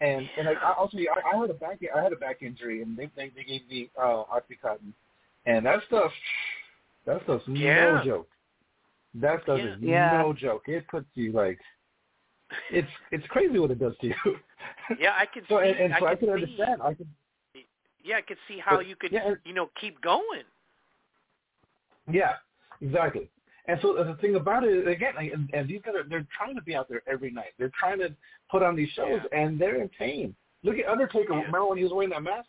[0.00, 2.82] And and like I also I, I had a back I had a back injury
[2.82, 4.92] and they they, they gave me uh oxycontin.
[5.46, 6.10] And that stuff
[7.06, 7.98] that stuff's Yeah.
[7.98, 8.28] no joke.
[9.14, 9.74] That stuff Yeah.
[9.74, 10.22] is Yeah.
[10.22, 10.64] no joke.
[10.68, 11.58] It puts you like
[12.70, 14.14] it's it's crazy what it does to you.
[14.98, 15.68] Yeah, I can so see.
[15.68, 16.32] and, and so I, can can see.
[16.42, 16.82] understand.
[16.82, 17.06] I can
[18.02, 20.42] Yeah, I could see how But- you could, yeah, you know, keep going.
[22.10, 22.34] Yeah,
[22.80, 23.30] exactly.
[23.66, 26.54] And so the thing about it, again, like, and, and these guys are they're trying
[26.54, 27.52] to be out there every night.
[27.58, 28.14] They're trying to
[28.50, 30.34] put on these shows, and they're in pain.
[30.62, 31.32] Look at Undertaker.
[31.32, 31.38] Yeah.
[31.46, 32.48] Remember when he was wearing that mask,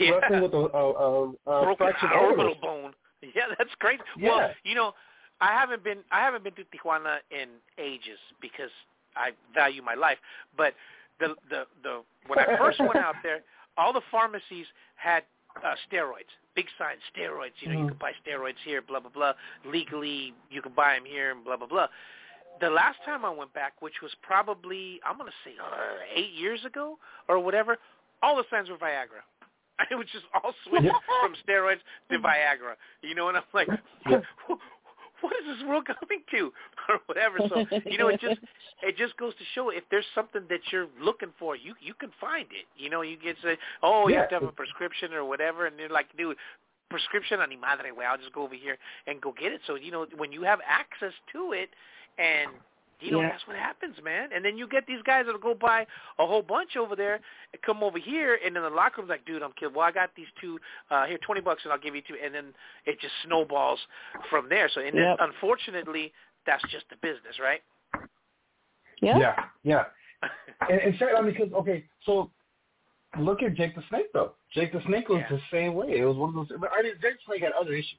[0.00, 0.10] Yeah.
[0.16, 2.54] wrestling with a, a, a, a broken orbital orbital?
[2.60, 2.92] bone.
[3.22, 4.02] Yeah, that's crazy.
[4.18, 4.28] Yeah.
[4.36, 4.92] Well, you know,
[5.40, 8.70] I haven't been I haven't been to Tijuana in ages because
[9.16, 10.18] I value my life.
[10.56, 10.74] But
[11.20, 13.40] the the the when I first went out there,
[13.78, 14.66] all the pharmacies
[14.96, 15.24] had
[15.64, 17.52] uh, steroids, big signs, steroids.
[17.60, 17.88] You know, you Mhm.
[17.88, 19.32] can buy steroids here, blah blah blah.
[19.64, 21.88] Legally, you can buy them here, and blah blah blah.
[22.60, 26.64] the last time I went back, which was probably I'm gonna say uh, eight years
[26.64, 27.76] ago or whatever,
[28.22, 29.20] all the signs were Viagra.
[29.90, 30.86] It was just all switched
[31.20, 31.80] from steroids
[32.10, 32.76] to Viagra.
[33.02, 33.68] You know, and I'm like,
[35.20, 36.52] what is this world coming to,
[36.88, 37.38] or whatever.
[37.48, 38.38] So you know, it just
[38.82, 42.10] it just goes to show if there's something that you're looking for, you you can
[42.20, 42.66] find it.
[42.76, 44.20] You know, you get say, oh, you Yeah.
[44.20, 46.36] have to have a prescription or whatever, and they're like, dude.
[46.88, 48.04] Prescription on madre, way.
[48.04, 49.60] I'll just go over here and go get it.
[49.66, 51.70] So you know, when you have access to it,
[52.16, 52.52] and
[53.00, 53.30] you know Yeah.
[53.30, 54.30] that's what happens, man.
[54.34, 55.86] And then you get these guys that'll go buy
[56.18, 57.20] a whole bunch over there
[57.52, 59.74] and come over here, and then the locker room's like, dude, I'm killed.
[59.74, 60.58] Well, I got these two
[60.90, 62.14] uh, here, twenty bucks, and I'll give you two.
[62.22, 62.46] And then
[62.86, 63.78] it just snowballs
[64.30, 64.68] from there.
[64.72, 66.12] So, and then, unfortunately,
[66.46, 67.60] that's just the business, right?
[69.02, 69.18] Yeah.
[69.18, 69.84] Yeah, yeah.
[70.70, 72.30] And, and say, I mean, because okay, so
[73.20, 74.32] look at Jake the Snake though.
[74.54, 75.36] Jake the Snake was Yeah.
[75.36, 75.98] the same way.
[75.98, 76.58] It was one of those.
[76.58, 77.98] But I mean, Jake the Snake had other issues.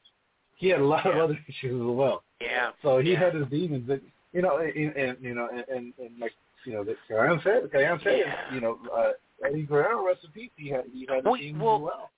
[0.56, 2.24] He had a lot of other issues as well.
[2.42, 2.72] Yeah.
[2.82, 3.20] So he yeah.
[3.20, 4.02] had his demons that
[4.38, 6.34] you know, and, and you know, and, and, and like
[6.66, 8.54] you know, that Kayam said, Kayam said, Yeah.
[8.54, 9.12] you know, uh,
[9.46, 10.52] Eddie Guerrero, rest in peace.
[10.56, 12.12] He had he had his Well, demons well, well.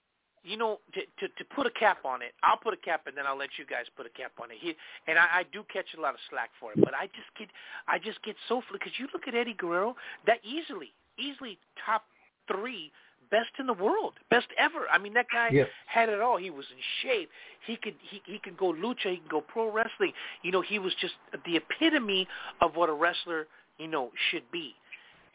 [0.44, 3.16] you know, to, to to put a cap on it, I'll put a cap and
[3.16, 4.58] then I'll let you guys put a cap on it.
[4.60, 4.76] He,
[5.08, 7.48] and I, I do catch a lot of slack for it, but I just get
[7.88, 9.96] I just get so because you look at Eddie Guerrero,
[10.28, 12.04] that easily easily top
[12.52, 12.92] three
[13.32, 14.88] best in the world, best ever.
[14.92, 15.68] I mean, that guy Yes.
[15.88, 16.38] had it all.
[16.38, 17.30] He was in shape.
[17.66, 19.12] He could he he could go lucha.
[19.12, 20.14] He could go pro wrestling.
[20.44, 21.14] You know, he was just
[21.46, 22.28] the epitome
[22.62, 24.76] of what a wrestler you know should be.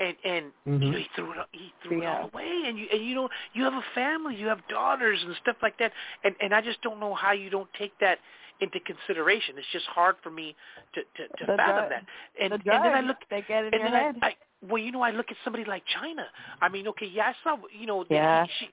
[0.00, 0.92] And and you Mhm.
[0.92, 2.62] know he threw it he threw it all away.
[2.66, 5.78] And you and you know you have a family, you have daughters and stuff like
[5.78, 5.92] that.
[6.24, 8.18] And and I just don't know how you don't take that
[8.60, 9.56] into consideration.
[9.58, 10.56] It's just hard for me
[10.94, 12.04] to to, to The fathom drug- that.
[12.40, 14.16] And the and then I look they get in and your then head.
[14.22, 14.34] I, I
[14.68, 16.26] well, you know, I look at somebody like Chyna.
[16.60, 18.46] I mean, okay, yeah, I saw, you know, Yeah.
[18.58, 18.68] she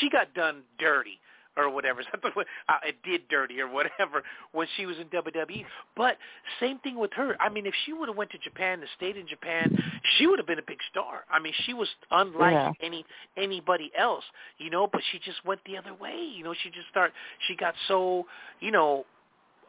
[0.00, 1.18] she got done dirty
[1.56, 4.22] or whatever, uh, it did dirty or whatever
[4.52, 5.64] when she was in WWE.
[5.96, 6.18] But
[6.60, 7.36] same thing with her.
[7.40, 9.72] I mean, if she would have went to Japan, and stayed in Japan,
[10.16, 11.24] she would have been a big star.
[11.30, 12.72] I mean, she was unlike Yeah.
[12.82, 13.04] any
[13.36, 14.24] anybody else,
[14.58, 14.86] you know.
[14.86, 16.16] But she just went the other way.
[16.16, 17.12] You know, she just start.
[17.48, 18.26] She got so,
[18.60, 19.06] you know,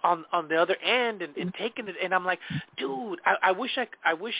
[0.04, 2.40] on on the other end and, and taking it and I'm like,
[2.78, 4.36] dude, I, I wish I I wish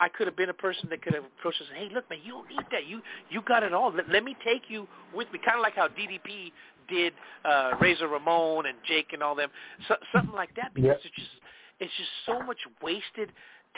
[0.00, 2.20] I could have been a person that could have approached us and hey, look, man,
[2.24, 2.86] you don't need that.
[2.86, 3.92] You you got it all.
[3.92, 6.52] Let, let me take you with me, kind of like how DDP
[6.88, 7.12] did
[7.44, 9.50] uh, Razor Ramon and Jake and all them,
[9.86, 10.74] so, something like that.
[10.74, 11.00] Because Yep.
[11.04, 11.30] it's just
[11.78, 13.30] it's just so much wasted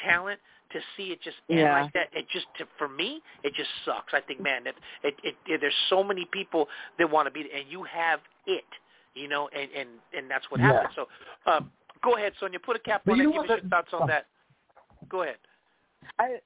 [0.03, 0.41] talent
[0.73, 1.83] to see it just end Yeah.
[1.83, 2.09] like that.
[2.13, 4.15] It just to, for me, it just sucks.
[4.15, 6.69] I think, man, that it, it, it there's so many people
[6.99, 8.65] that want to be, and you have it
[9.15, 10.73] you know, and and and that's what Yeah.
[10.73, 10.95] happened.
[10.95, 11.09] So,
[11.51, 11.71] um,
[12.03, 13.33] go ahead, Sonia, put a cap But on you it.
[13.33, 14.07] Give what, us your thoughts on oh.
[14.07, 14.27] that.
[15.09, 15.37] Go ahead.
[16.19, 16.37] I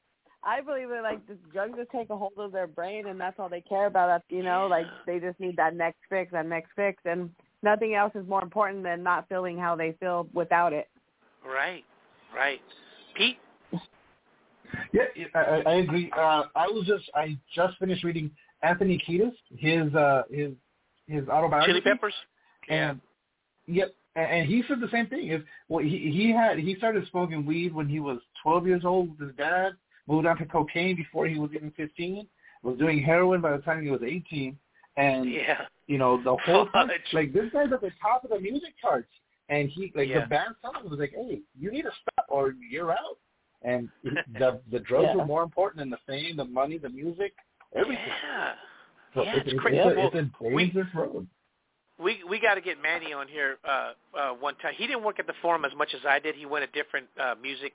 [0.43, 3.39] I believe that like the drugs just take a hold of their brain and that's
[3.39, 4.07] all they care about.
[4.07, 7.31] That's you know, like they just need that next fix, that next fix and
[7.63, 10.89] nothing else is more important than not feeling how they feel without it.
[11.45, 11.85] Right,
[12.35, 12.61] right.
[13.17, 13.39] Pete,
[14.93, 15.03] Yeah,
[15.35, 16.11] I, I I agree.
[16.17, 18.31] Uh, I was just I just finished reading
[18.63, 20.53] Anthony Kiedis, his uh, his
[21.07, 21.73] his autobiography.
[21.73, 22.15] Chili Peppers.
[22.69, 23.01] And
[23.67, 25.29] yep, and, and he said the same thing.
[25.31, 29.11] Is well, he he had he started smoking weed when he was 12 years old
[29.11, 29.73] with his dad.
[30.09, 32.27] Moved on to cocaine before he was even 15.
[32.63, 34.57] Was doing heroin by the time he was 18.
[34.97, 35.63] And Yeah.
[35.87, 37.01] you know the whole time, Fudge.
[37.13, 39.13] like this guy's at the top of the music charts,
[39.49, 40.21] and he like Yeah.
[40.23, 43.19] the band telling him was like, hey, you need to stop or you're out.
[43.63, 43.89] And
[44.39, 45.17] the the drugs Yeah.
[45.17, 47.35] were more important than the fame, the money, the music,
[47.75, 48.05] everything.
[48.25, 48.53] Yeah.
[49.15, 49.79] So Yeah, it's, it's it's, crazy.
[49.79, 51.27] It's, a, it's a we- road.
[51.99, 54.75] We we got to get Manny on here uh, uh, one time.
[54.77, 56.35] He didn't work at the Forum as much as I did.
[56.35, 57.73] He went a different uh, music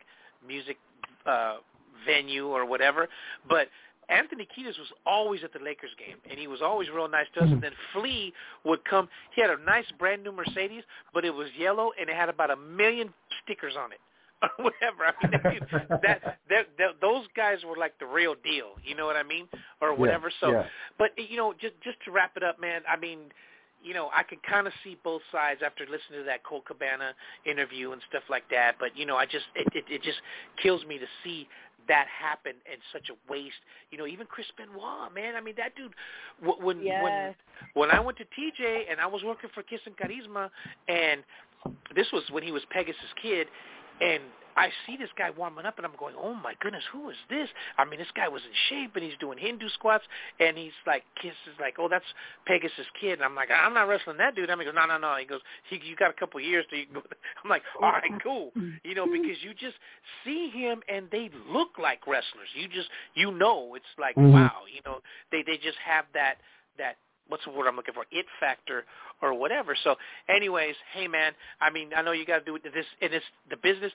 [0.47, 0.77] music
[1.25, 1.57] uh,
[2.05, 3.07] venue or whatever.
[3.49, 3.67] But
[4.09, 7.41] Anthony Kiedis was always at the Lakers game, and he was always real nice to
[7.41, 7.49] us.
[7.49, 8.33] And then Flea
[8.65, 9.07] would come.
[9.33, 12.51] He had a nice brand new Mercedes, but it was yellow and it had about
[12.51, 13.13] a million
[13.43, 13.99] stickers on it.
[14.57, 15.13] Or whatever.
[15.21, 18.71] I mean, that, dude, that, that, that those guys were like the real deal.
[18.83, 19.47] You know what I mean?
[19.79, 20.31] Or whatever.
[20.39, 20.63] So, yeah.
[20.97, 22.81] but you know, just just to wrap it up, man.
[22.89, 23.29] I mean,
[23.83, 27.13] you know, I could kind of see both sides after listening to that Colt Cabana
[27.45, 28.75] interview and stuff like that.
[28.79, 30.19] But you know, I just it it, it just
[30.61, 31.47] kills me to see
[31.87, 33.55] that happen and such a waste.
[33.89, 35.35] You know, even Chris Benoit, man.
[35.35, 35.93] I mean, that dude.
[36.41, 37.35] wh- When when
[37.73, 40.49] when I went to TJ and I was working for Kiss and Charisma,
[40.87, 41.23] and
[41.95, 43.47] this was when he was Pegasus Kid,
[44.01, 44.21] and
[44.57, 47.47] I see this guy warming up, and I'm going, oh my goodness, who is this?
[47.77, 50.03] I mean, this guy was in shape, and he's doing Hindu squats,
[50.39, 52.05] and he's like, kisses like, oh, that's
[52.45, 54.49] Pegasus Kid, and I'm like, I'm not wrestling that dude.
[54.49, 55.15] I mean, he goes, no, no, no.
[55.17, 57.01] He goes, he, you got a couple of years to you can go.
[57.43, 58.51] I'm like, all right, cool,
[58.83, 59.75] you know, because you just
[60.25, 62.49] see him, and they look like wrestlers.
[62.55, 64.33] You just, you know, it's like, Mhm.
[64.33, 64.99] wow, you know,
[65.31, 66.35] they they just have that
[66.77, 66.97] that
[67.31, 68.05] what's the word I'm looking for?
[68.11, 68.85] It factor
[69.21, 69.75] or whatever.
[69.83, 69.95] So,
[70.29, 73.25] anyways, hey man, I mean, I know you got to do it- this, and it's
[73.49, 73.93] the business.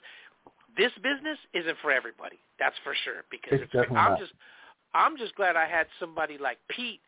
[0.77, 2.39] this business isn't for everybody.
[2.59, 3.23] That's for sure.
[3.31, 4.33] Because It's it's, I'm just
[4.93, 7.01] I'm just glad I had somebody like Pete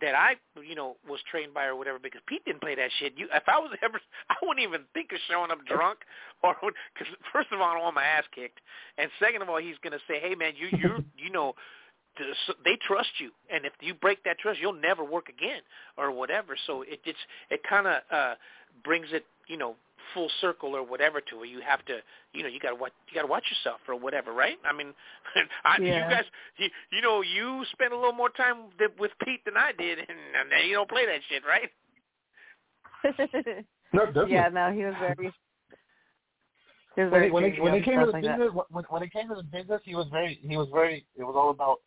[0.00, 1.98] that I you know was trained by or whatever.
[1.98, 3.14] Because Pete didn't play that shit.
[3.16, 6.00] You if I was ever I wouldn't even think of showing up drunk
[6.42, 6.54] or
[6.94, 8.60] because first of all I don't want my ass kicked,
[8.98, 11.54] and second of all he's gonna say, hey man, you you you know
[12.64, 15.60] they trust you, and if you break that trust, you'll never work again
[15.96, 16.56] or whatever.
[16.66, 17.18] So it it's
[17.50, 18.34] it kind of uh,
[18.84, 19.76] brings it, you know,
[20.14, 21.98] full circle or whatever to where you have to,
[22.32, 24.56] you know, you got to watch you got to watch yourself or whatever, right?
[24.64, 24.94] I mean,
[25.64, 26.04] I, Yeah.
[26.04, 26.24] you guys,
[26.58, 29.98] you, you know, you spent a little more time th- with Pete than I did,
[29.98, 31.70] and, and you don't play that shit, right?
[33.92, 34.32] No, definitely.
[34.34, 35.32] yeah, no, he was very.
[36.96, 38.84] He was when very it, when it, when it came to the like business, when,
[38.88, 41.06] when it came to the business, he was very, he was very.
[41.16, 41.78] It was all about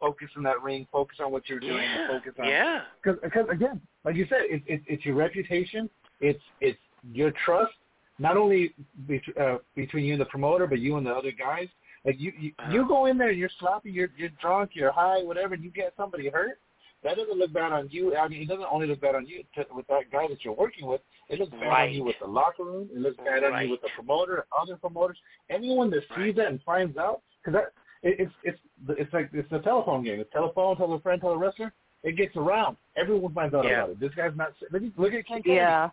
[0.00, 2.48] focus in that ring, focus on what you're doing, yeah, focus on.
[2.48, 3.18] yeah, Because,
[3.50, 5.88] again, like you said, it's it's it's your reputation,
[6.20, 6.78] it's it's
[7.12, 7.72] your trust,
[8.18, 8.74] not only
[9.08, 11.68] bet- uh, between you and the promoter, but you and the other guys.
[12.04, 12.72] Like you, you, Uh-huh.
[12.72, 15.92] you go in there, you're sloppy, you're you're drunk, you're high, whatever, and you get
[15.96, 16.58] somebody hurt.
[17.02, 18.16] That doesn't look bad on you.
[18.16, 20.54] I mean, it doesn't only look bad on you to, with that guy that you're
[20.54, 21.00] working with.
[21.28, 21.88] It looks bad Right.
[21.88, 22.88] on you with the locker room.
[22.92, 25.18] It looks bad on you with the promoter, other promoters,
[25.50, 26.36] anyone that sees Right.
[26.36, 27.22] that and finds out.
[27.44, 27.72] Because that it,
[28.06, 28.58] it's it's
[28.90, 30.20] it's like it's a telephone game.
[30.20, 31.72] It's telephone, tell a friend, tell a wrestler.
[32.02, 32.76] It gets around.
[32.96, 33.78] Everyone finds out Yeah.
[33.84, 34.00] about it.
[34.00, 34.52] This guy's not.
[34.70, 35.50] Look at, look at Ken Kennedy.
[35.54, 35.90] Yeah.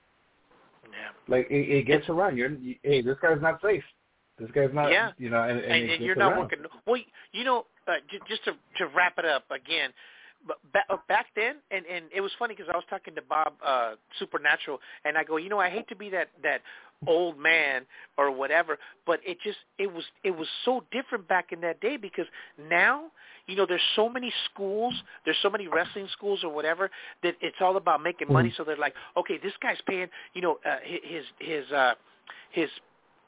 [0.84, 1.10] yeah.
[1.28, 2.38] Like it, it gets around.
[2.38, 3.84] You're you, hey, this guy's not safe.
[4.40, 4.92] This guy's not.
[4.92, 5.12] Yeah.
[5.18, 6.40] You know, and, and, and, and you're not around.
[6.42, 6.60] working.
[6.86, 7.02] Well,
[7.32, 9.92] you know, uh, j- just to to wrap it up again.
[10.46, 13.22] But ba- uh, back then, and and it was funny because I was talking to
[13.22, 16.62] Bob uh, Supernatural, and I go, you know, I hate to be that that
[17.08, 17.86] old man
[18.18, 21.98] or whatever, but it just it was it was so different back in that day
[21.98, 22.26] because
[22.70, 23.06] now,
[23.48, 24.94] you know, there's so many schools,
[25.26, 26.90] there's so many wrestling schools or whatever
[27.24, 28.50] that it's all about making money.
[28.50, 28.58] Mhm.
[28.58, 31.94] So they're like, okay, this guy's paying, you know, uh, hi- his his uh,
[32.52, 32.70] his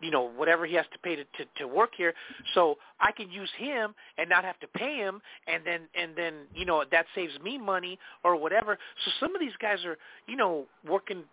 [0.02, 2.14] you know whatever he has to pay to, to to work here
[2.54, 6.34] so i can use him and not have to pay him and then and then
[6.54, 9.98] you know that saves me money or whatever so some of these guys are
[10.28, 11.24] you know working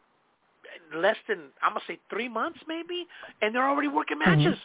[0.95, 3.07] less than i'm going to say 3 months maybe
[3.41, 4.43] and they're already working mm-hmm.
[4.45, 4.59] matches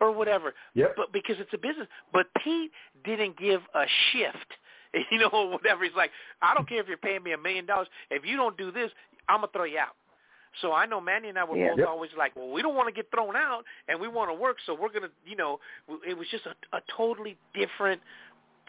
[0.00, 0.94] or whatever Yep.
[0.96, 2.70] but because it's a business but Pete
[3.04, 4.50] didn't give a shift
[5.10, 6.10] you know or whatever he's like
[6.42, 8.90] I don't care if you're paying me a million dollars if you don't do this
[9.28, 9.96] I'm going to throw you out
[10.60, 11.70] so I know Manny and I were Yeah.
[11.70, 11.88] both Yep.
[11.88, 14.58] always like, well, we don't want to get thrown out, and we want to work,
[14.64, 15.60] so we're gonna, you know,
[16.06, 18.00] it was just a, a totally different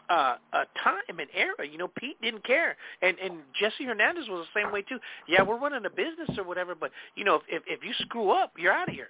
[0.08, 1.66] uh, uh, time and era.
[1.70, 4.98] You know, Pete didn't care, and and Jesse Hernandez was the same way too.
[5.26, 8.30] Yeah, we're running a business or whatever, but you know, if if, if you screw
[8.30, 9.08] up, you're out of here,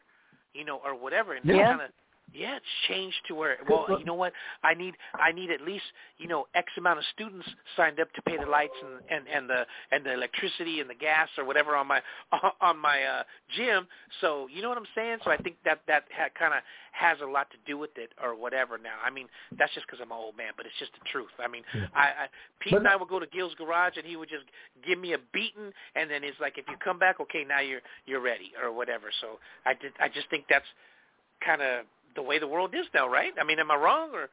[0.55, 1.35] you know, or whatever.
[1.35, 1.69] And Yeah.
[1.77, 1.91] kind of.
[2.35, 4.33] Yeah, it's changed to where well, you know what?
[4.63, 5.85] I need I need at least
[6.19, 9.49] you know X amount of students signed up to pay the lights and and and
[9.49, 12.01] the and the electricity and the gas or whatever on my
[12.61, 13.23] on my uh
[13.57, 13.87] gym.
[14.21, 15.19] So you know what I'm saying?
[15.25, 16.61] So I think that that ha- kind of
[16.93, 18.77] has a lot to do with it or whatever.
[18.77, 19.27] Now, I mean
[19.59, 21.33] that's just because I'm an old man, but it's just the truth.
[21.39, 21.63] I mean,
[21.95, 22.27] I, I
[22.61, 24.45] Pete But- and I would go to Gil's garage and he would just
[24.87, 27.81] give me a beating, and then it's like if you come back, okay, now you're
[28.07, 29.07] you're ready or whatever.
[29.23, 30.67] So I did I just think that's
[31.45, 31.85] kind of
[32.15, 33.33] the way the world is now, right?
[33.41, 34.29] I mean, am I wrong or?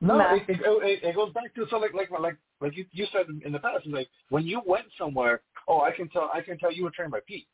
[0.00, 0.34] No, Nah.
[0.36, 3.06] it, it, oh, it, it goes back to so like like like like you, you
[3.12, 3.84] said in the past.
[3.84, 6.90] It's like when you went somewhere, oh, I can tell I can tell you were
[6.90, 7.46] trained by Pete.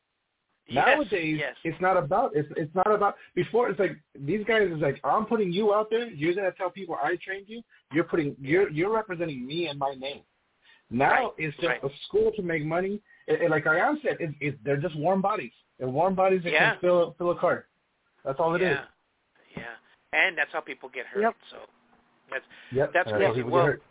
[0.68, 1.56] Yes, Nowadays, yes.
[1.64, 3.68] it's not about it's it's not about before.
[3.68, 6.08] It's like these guys is like I'm putting you out there.
[6.08, 7.62] You're gonna tell people I trained you.
[7.92, 10.20] You're putting you're you're representing me and my name.
[10.90, 11.82] Now Right, it's just right.
[11.82, 13.00] a school to make money.
[13.26, 15.52] And, and like I said, it, it, they're just warm bodies.
[15.78, 16.72] They're warm bodies that Yeah.
[16.72, 17.66] can fill fill a cart.
[18.24, 18.68] That's all it is.
[18.68, 18.84] yeah,
[19.56, 21.22] yeah, and that's how people get hurt.
[21.22, 21.36] Yep.
[21.50, 21.56] So
[22.30, 22.90] that's Yep.
[22.94, 23.28] That's and crazy.
[23.28, 23.82] how people get Well, hurt.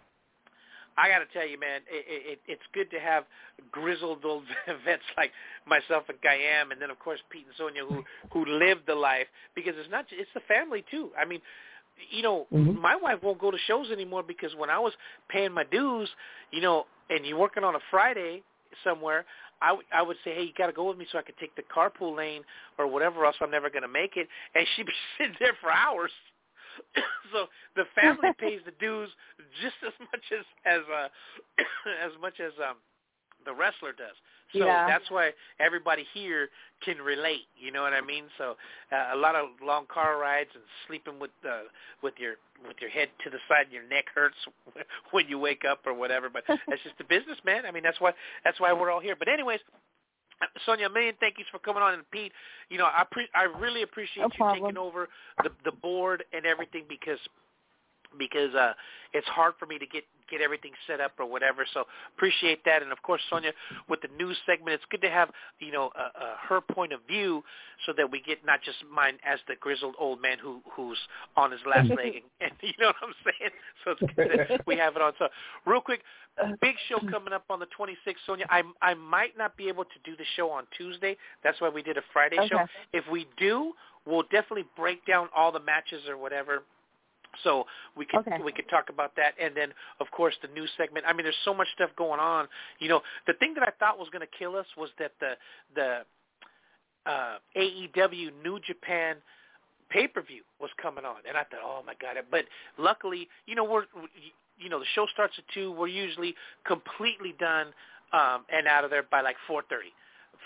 [0.97, 2.05] I got to tell you, man, it,
[2.36, 3.23] it, it's good to have
[3.71, 4.43] grizzled old
[4.86, 5.32] vets like
[5.65, 8.03] myself and Kayam, and then of course Pete and Sonia who
[8.34, 11.09] who lived the life because it's not it's the family too.
[11.19, 11.41] I mean,
[12.11, 12.75] you know, Mhm.
[12.75, 14.93] my wife won't go to shows anymore because when I was
[15.30, 16.09] paying my dues,
[16.51, 18.43] you know, and you're working on a Friday
[18.84, 19.25] somewhere,
[19.62, 21.38] I would I would say, hey, you got to go with me so I could
[21.38, 22.43] take the carpool lane
[22.78, 23.36] or whatever else.
[23.41, 26.12] I'm never going to make it, and she'd be sitting there for hours.
[27.34, 29.10] so the family pays the dues
[29.62, 31.07] just as much as as uh,
[32.05, 32.78] as much as um
[33.45, 34.16] the wrestler does.
[34.58, 34.88] So Yeah.
[34.88, 36.50] that's why everybody here
[36.84, 37.47] can relate.
[37.58, 38.26] You know what I mean?
[38.38, 38.56] So
[38.91, 41.64] uh, a lot of long car rides and sleeping with uh,
[42.02, 42.36] with your
[42.68, 44.36] with your head to the side and your neck hurts
[45.12, 46.30] when you wake up or whatever.
[46.30, 47.66] But that's just the business, man.
[47.66, 49.16] I mean, that's why that's why we're all here.
[49.18, 49.60] But anyways.
[50.66, 52.32] Sonia, a million thank yous for coming on, and Pete,
[52.70, 54.64] you know, I pre- I really appreciate No you problem.
[54.64, 55.10] taking over
[55.43, 57.20] the the board and everything because
[58.18, 58.74] because uh
[59.14, 61.66] it's hard for me to get get everything set up or whatever.
[61.74, 61.86] So
[62.16, 63.51] appreciate that, and of course, Sonia,
[63.88, 65.30] with the news segment, it's good to have
[65.60, 67.43] you know uh, uh, her point of view,
[67.86, 70.97] so that we get not just mine as the grizzled old man who who's
[71.36, 73.51] on his last leg, and, and you know what I'm saying.
[73.86, 75.14] So it's good that we have it on.
[75.20, 75.30] So
[75.66, 76.01] real quick,
[76.62, 78.45] big show coming up on the 26th, Sonia.
[78.49, 81.18] I I might not be able to do the show on Tuesday.
[81.43, 82.47] That's why we did a Friday Okay.
[82.49, 82.66] show.
[82.93, 83.74] If we do,
[84.05, 86.64] we'll definitely break down all the matches or whatever.
[87.43, 87.65] So
[87.95, 88.41] we could Okay.
[88.43, 91.05] we could talk about that, and then of course the news segment.
[91.07, 92.47] I mean, there's so much stuff going on.
[92.80, 95.34] You know, the thing that I thought was going to kill us was that the
[95.75, 95.99] the
[97.05, 99.17] uh, AEW New Japan
[99.89, 102.17] pay per view was coming on, and I thought, oh my god!
[102.30, 102.45] But
[102.77, 103.86] luckily, you know, we're
[104.57, 105.71] you know the show starts at two.
[105.71, 107.67] We're usually completely done
[108.13, 109.89] um, and out of there by like four thirty.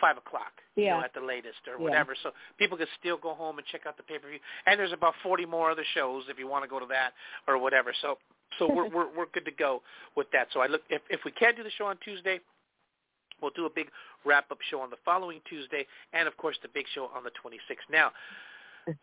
[0.01, 1.83] Five o'clock, you know, at the latest or Yeah.
[1.83, 2.15] whatever.
[2.23, 4.39] So people can still go home and check out the pay per view.
[4.65, 7.13] And there's about forty more other shows if you want to go to that
[7.47, 7.93] or whatever.
[8.01, 8.17] So
[8.59, 9.81] so we're we're we're good to go
[10.15, 10.47] with that.
[10.53, 12.39] So I look if if we can't do the show on Tuesday,
[13.41, 13.89] we'll do a big
[14.25, 17.31] wrap up show on the following Tuesday, and of course the big show on the
[17.43, 17.89] 26th.
[17.91, 18.11] Now,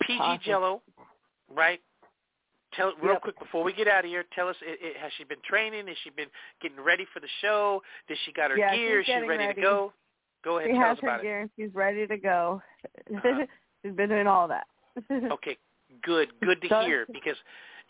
[0.02, 0.42] PG Awesome.
[0.44, 0.82] Jello,
[1.54, 1.80] right?
[2.74, 3.22] Tell real Yep.
[3.22, 4.24] quick before we get out of here.
[4.34, 5.88] Tell us, i i has she been training?
[5.88, 6.28] Has she been
[6.62, 7.82] getting ready for the show?
[8.06, 9.00] Did she got her Yeah, gear?
[9.00, 9.54] Is she ready, ready.
[9.54, 9.92] to go?
[10.44, 12.62] Go ahead, She tell has us her about gear and she's ready to go.
[13.14, 13.44] Uh-huh.
[13.82, 14.66] she's been doing all that.
[15.32, 15.56] Okay,
[16.02, 17.36] good, good to So- hear because.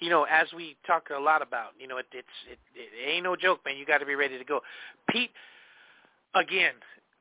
[0.02, 3.22] You know, as we talk a lot about, you know, it, it's it, it ain't
[3.24, 3.76] no joke, man.
[3.76, 4.60] You got to be ready to go.
[5.10, 5.28] Pete,
[6.34, 6.72] again,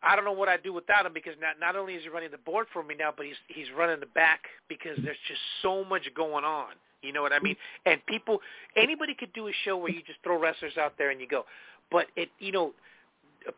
[0.01, 2.31] I don't know what I'd do without him because not not only is he running
[2.31, 5.83] the board for me now, but he's he's running the back because there's just so
[5.83, 6.69] much going on.
[7.01, 7.55] You know what I mean?
[7.85, 8.39] And people,
[8.77, 11.43] anybody could do a show where you just throw wrestlers out there and you go,
[11.91, 12.71] but it, you know,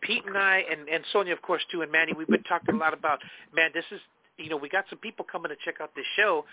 [0.01, 2.77] Pete and I and and Sonia, of course, too, and Manny, we've been talking a
[2.77, 3.19] lot about,
[3.53, 3.99] man, this is,
[4.37, 6.45] you know, we got some people coming to check out this show.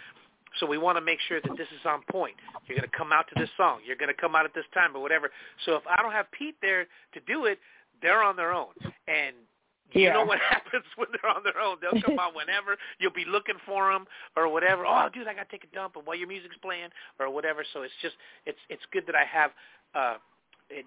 [0.60, 2.34] So we want to make sure that this is on point.
[2.66, 3.80] You're going to come out to this song.
[3.86, 5.30] You're going to come out at this time or whatever.
[5.66, 7.58] So if I don't have Pete there to do it,
[8.00, 8.72] they're on their own.
[9.06, 9.36] And
[9.92, 10.14] you Yeah.
[10.14, 11.76] know what happens when they're on their own.
[11.80, 12.76] They'll come out whenever.
[12.98, 14.06] You'll be looking for them
[14.36, 14.84] or whatever.
[14.86, 16.88] Oh, dude, I got to take a dump and while your music's playing
[17.20, 17.64] or whatever.
[17.72, 18.14] So it's just
[18.46, 19.50] it's it's good that I have
[19.94, 20.16] uh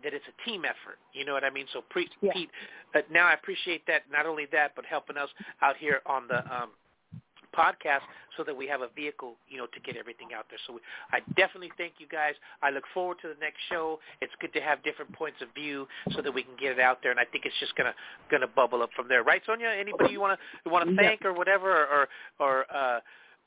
[0.03, 0.99] that it's a team effort.
[1.13, 1.65] You know what I mean?
[1.73, 2.33] So pre- Yeah.
[2.33, 2.51] Pete,
[2.95, 4.03] uh, now I appreciate that.
[4.11, 5.29] Not only that, but helping us
[5.61, 6.71] out here on the um
[7.55, 8.01] podcast
[8.37, 10.59] so that we have a vehicle, you know, to get everything out there.
[10.67, 10.79] So we,
[11.11, 12.33] I definitely thank you guys.
[12.61, 13.99] I look forward to the next show.
[14.21, 16.99] It's good to have different points of view so that we can get it out
[17.01, 17.93] there, and I think it's just gonna
[18.29, 19.67] gonna bubble up from there, right, Sonia?
[19.67, 22.07] Anybody you wanna you wanna thank or whatever, or
[22.39, 22.99] or, or uh,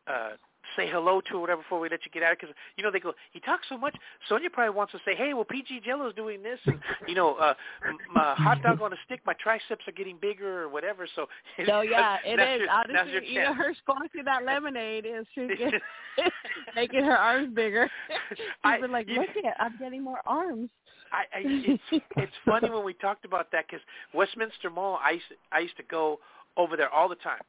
[0.06, 0.30] uh,
[0.76, 2.32] say hello to or whatever before we let you get out?
[2.32, 2.38] of.
[2.38, 3.94] Because you know they go, he talks so much.
[4.28, 7.54] Sonia probably wants to say, hey, well, PG Jello's doing this, and you know, uh,
[7.88, 9.20] m- uh, hot dog on a stick.
[9.26, 11.06] My triceps are getting bigger or whatever.
[11.14, 11.26] So
[11.66, 12.60] So yeah, it is.
[12.60, 15.82] Your, that's your Honestly, you know, her squashing that lemonade is she's get-
[16.74, 17.88] making her arms bigger.
[18.30, 20.70] She's I- been like, look at, I'm getting more arms.
[21.12, 25.28] I, I it's it's funny when we talked about that because Westminster Mall, I used
[25.28, 26.18] to, I used to go
[26.56, 27.40] over there all the time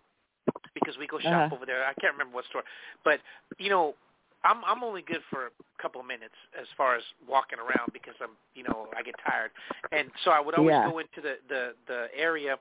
[0.75, 1.55] because we go shop Uh-huh.
[1.55, 1.83] over there.
[1.85, 2.63] I can't remember what store,
[3.03, 3.19] but
[3.57, 3.95] you know,
[4.43, 8.13] I'm I'm only good for a couple of minutes as far as walking around because
[8.21, 9.51] I'm you know I get tired,
[9.91, 10.85] and so I would always Yeah.
[10.85, 12.57] go into the the the area,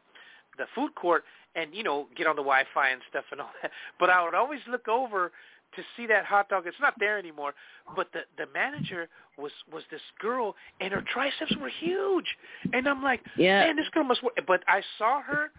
[0.56, 3.70] the food court, and you know get on the Wi-Fi and stuff and all that.
[4.00, 5.32] But I would always look over
[5.76, 6.66] to see that hot dog.
[6.66, 7.52] It's not there anymore,
[7.96, 12.26] but the the manager was was this girl, and her triceps were huge,
[12.72, 13.60] and I'm like, Yeah.
[13.60, 14.34] man, this girl must work.
[14.46, 15.50] But I saw her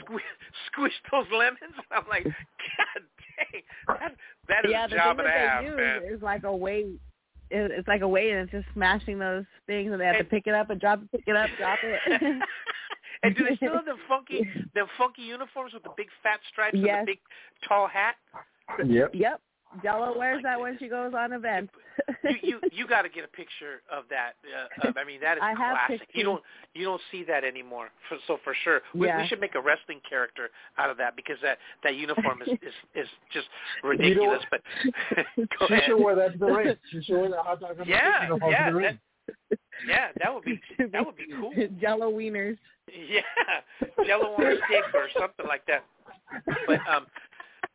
[0.00, 0.22] squish,
[0.72, 1.74] squish those lemons.
[1.90, 3.02] I'm like, God
[3.52, 4.16] dang, that,
[4.48, 6.02] that is yeah, a the job thing and a that half, they use man.
[6.14, 7.00] is like a weight.
[7.50, 10.46] It's like a weight, and it's just smashing those things, and they have to pick
[10.46, 11.98] it up and drop it, pick it up, drop it.
[13.22, 16.76] and do they still have the funky, the funky uniforms with the big fat stripes
[16.76, 17.20] and the big
[17.66, 18.16] tall hat?
[18.84, 19.12] Yep.
[19.14, 19.40] yep,
[19.82, 21.72] Jello wears my that when she goes on events.
[22.24, 24.32] You you you got to get a picture of that.
[24.44, 26.08] Uh, of, I mean, that is I classic.
[26.14, 26.42] You don't
[26.74, 27.88] you don't see that anymore.
[28.08, 29.20] For, so for sure, we, Yeah.
[29.20, 32.74] we should make a wrestling character out of that because that that uniform is is,
[32.94, 33.46] is just
[33.82, 34.42] ridiculous.
[34.50, 34.60] but
[35.36, 35.82] go She ahead.
[35.86, 36.74] should wear that to the ring.
[36.90, 38.98] She should wear that hot dog Yeah, uniform yeah, to the ring.
[39.86, 40.60] Yeah, that would be
[40.92, 41.52] that would be cool.
[41.80, 42.56] Jello wieners.
[42.88, 43.20] Yeah,
[44.06, 45.84] Jello on a stick or something like that.
[46.66, 47.06] But um,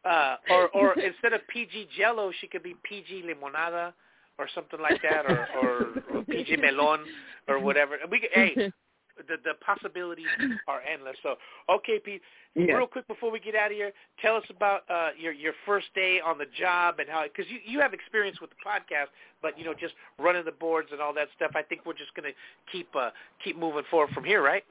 [0.06, 3.94] uh, or or instead of PG Jello, she could be PG Limonada
[4.40, 7.02] or something like that, or or, or PG Melon
[7.48, 7.98] or whatever.
[8.10, 8.72] We could, hey,
[9.18, 10.26] the the possibilities
[10.68, 11.16] are endless.
[11.24, 11.36] So
[11.70, 12.22] okay, Pete.
[12.56, 12.76] Yeah.
[12.76, 15.88] Real quick before we get out of here, tell us about uh, your your first
[15.96, 19.08] day on the job and how because you you have experience with the podcast,
[19.42, 21.52] but you know just running the boards and all that stuff.
[21.56, 22.30] I think we're just gonna
[22.72, 23.10] keep uh,
[23.44, 24.64] keep moving forward from here, right?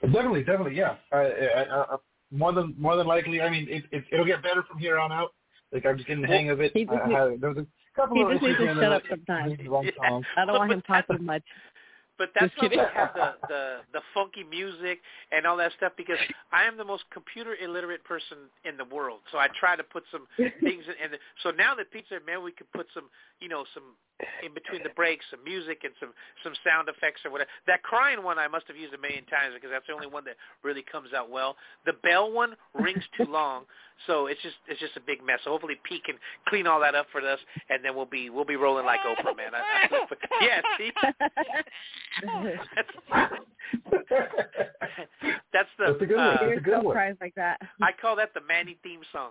[0.00, 0.96] Definitely, definitely, yeah.
[1.12, 1.96] Uh, uh, uh,
[2.30, 5.12] more than more than likely, I mean, it, it, it'll get better from here on
[5.12, 5.30] out.
[5.72, 6.72] Like I'm just getting the hang of it.
[6.74, 8.70] He just I, needs- I had, there was a couple He of just needs to
[8.70, 9.54] in shut up sometimes.
[9.56, 10.24] He's the wrong song.
[10.36, 11.42] I don't want him talking much.
[12.18, 13.62] But that's why we have the, the
[13.92, 15.00] the funky music
[15.30, 16.18] and all that stuff because
[16.52, 19.20] I am the most computer illiterate person in the world.
[19.30, 20.94] So I try to put some things in.
[20.98, 23.04] And so now that Pete said, man, we could put some,
[23.40, 23.94] you know, some
[24.44, 26.10] in between the breaks, some music and some
[26.42, 27.50] some sound effects or whatever.
[27.66, 30.24] That crying one I must have used a million times because that's the only one
[30.24, 31.56] that really comes out well.
[31.86, 33.64] The bell one rings too long,
[34.06, 35.40] so it's just it's just a big mess.
[35.44, 36.16] So hopefully Pete can
[36.48, 37.38] clean all that up for us,
[37.68, 39.52] and then we'll be we'll be rolling like Oprah, man.
[39.54, 40.06] I, I,
[40.40, 40.92] yeah, see.
[45.52, 46.26] That's the That's a good one.
[46.26, 47.16] uh, That's a good so one.
[47.20, 47.60] like that.
[47.82, 49.30] I call that the Manny theme song.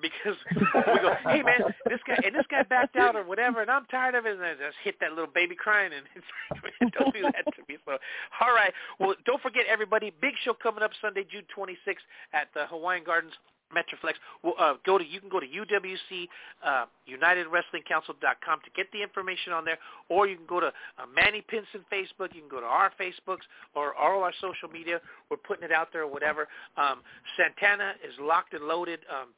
[0.00, 0.62] Because we
[1.02, 4.14] go, hey man, this guy and this guy backed out or whatever, and I'm tired
[4.14, 7.12] of it, and I just hit that little baby crying, and it's like, man, don't
[7.14, 7.76] do that to me.
[7.84, 7.98] So,
[8.40, 12.00] all right, well, don't forget everybody, big show coming up Sunday, June 26th
[12.32, 13.34] at the Hawaiian Gardens.
[13.74, 14.14] Metroflex.
[14.42, 16.28] Well, uh, go to you can go to UWC
[16.64, 19.78] uh, to get the information on there,
[20.08, 20.70] or you can go to uh,
[21.14, 22.34] Manny Pinson Facebook.
[22.34, 25.00] You can go to our Facebooks or all our social media.
[25.30, 26.48] We're putting it out there or whatever.
[26.76, 27.00] Um,
[27.36, 29.00] Santana is locked and loaded.
[29.10, 29.28] Um,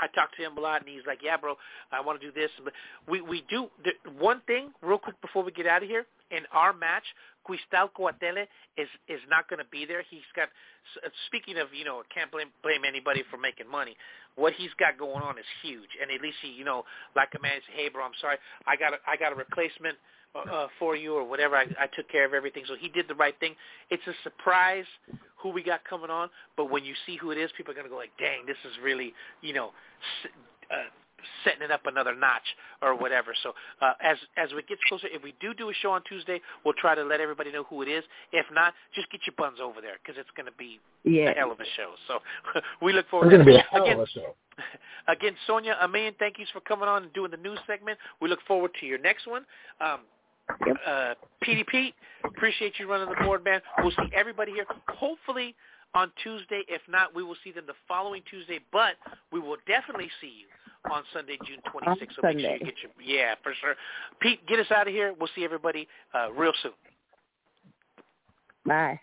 [0.00, 1.56] I talked to him a lot, and he's like, "Yeah, bro,
[1.92, 2.72] I want to do this." But
[3.08, 6.06] we we do the, one thing real quick before we get out of here.
[6.30, 7.04] In our match,
[7.44, 8.46] Cristal Coatele
[8.76, 10.02] is is not going to be there.
[10.10, 10.48] He's got.
[11.04, 13.96] s- Speaking of, you know, can't blame blame anybody for making money.
[14.36, 17.40] What he's got going on is huge, and at least he, you know, like a
[17.42, 18.36] man say, "Hey, bro, I'm sorry,
[18.66, 19.96] I got a, I got a replacement."
[20.34, 22.62] Uh, for you or whatever, I, I took care of everything.
[22.68, 23.54] So he did the right thing.
[23.88, 24.84] It's a surprise
[25.46, 27.88] who we got coming on, but when you see who it is, people are gonna
[27.88, 29.72] go like, "Dang, this is really, you know,
[30.24, 30.30] s-
[30.70, 30.84] uh,
[31.44, 35.22] setting it up another notch or whatever." So uh, as as we get closer, if
[35.22, 37.88] we do do a show on Tuesday, we'll try to let everybody know who it
[37.88, 38.02] is.
[38.32, 41.30] If not, just get your buns over there because it's gonna be Yeah.
[41.30, 41.94] a hell of a show.
[42.08, 42.20] So
[42.82, 43.66] we look forward It's to going to be a it.
[43.70, 44.34] hell Again, of a show.
[45.08, 47.98] Again, Sonia, a million thank yous for coming on and doing the news segment.
[48.20, 49.44] We look forward to your next one.
[49.80, 50.00] Um,
[50.66, 50.76] Yep.
[50.86, 51.94] uh, Petey Pete,
[52.24, 53.60] appreciate you running the board, man.
[53.78, 55.54] We'll see everybody here hopefully
[55.94, 56.62] on Tuesday.
[56.68, 58.94] If not, we will see them the following Tuesday, but
[59.32, 61.88] we will definitely see you on Sunday, June 26th.
[61.88, 63.74] On so make sure you get your, yeah, for sure.
[64.20, 65.14] Pete, get us out of here.
[65.18, 66.72] We'll see everybody uh, real soon.
[68.64, 69.00] Bye.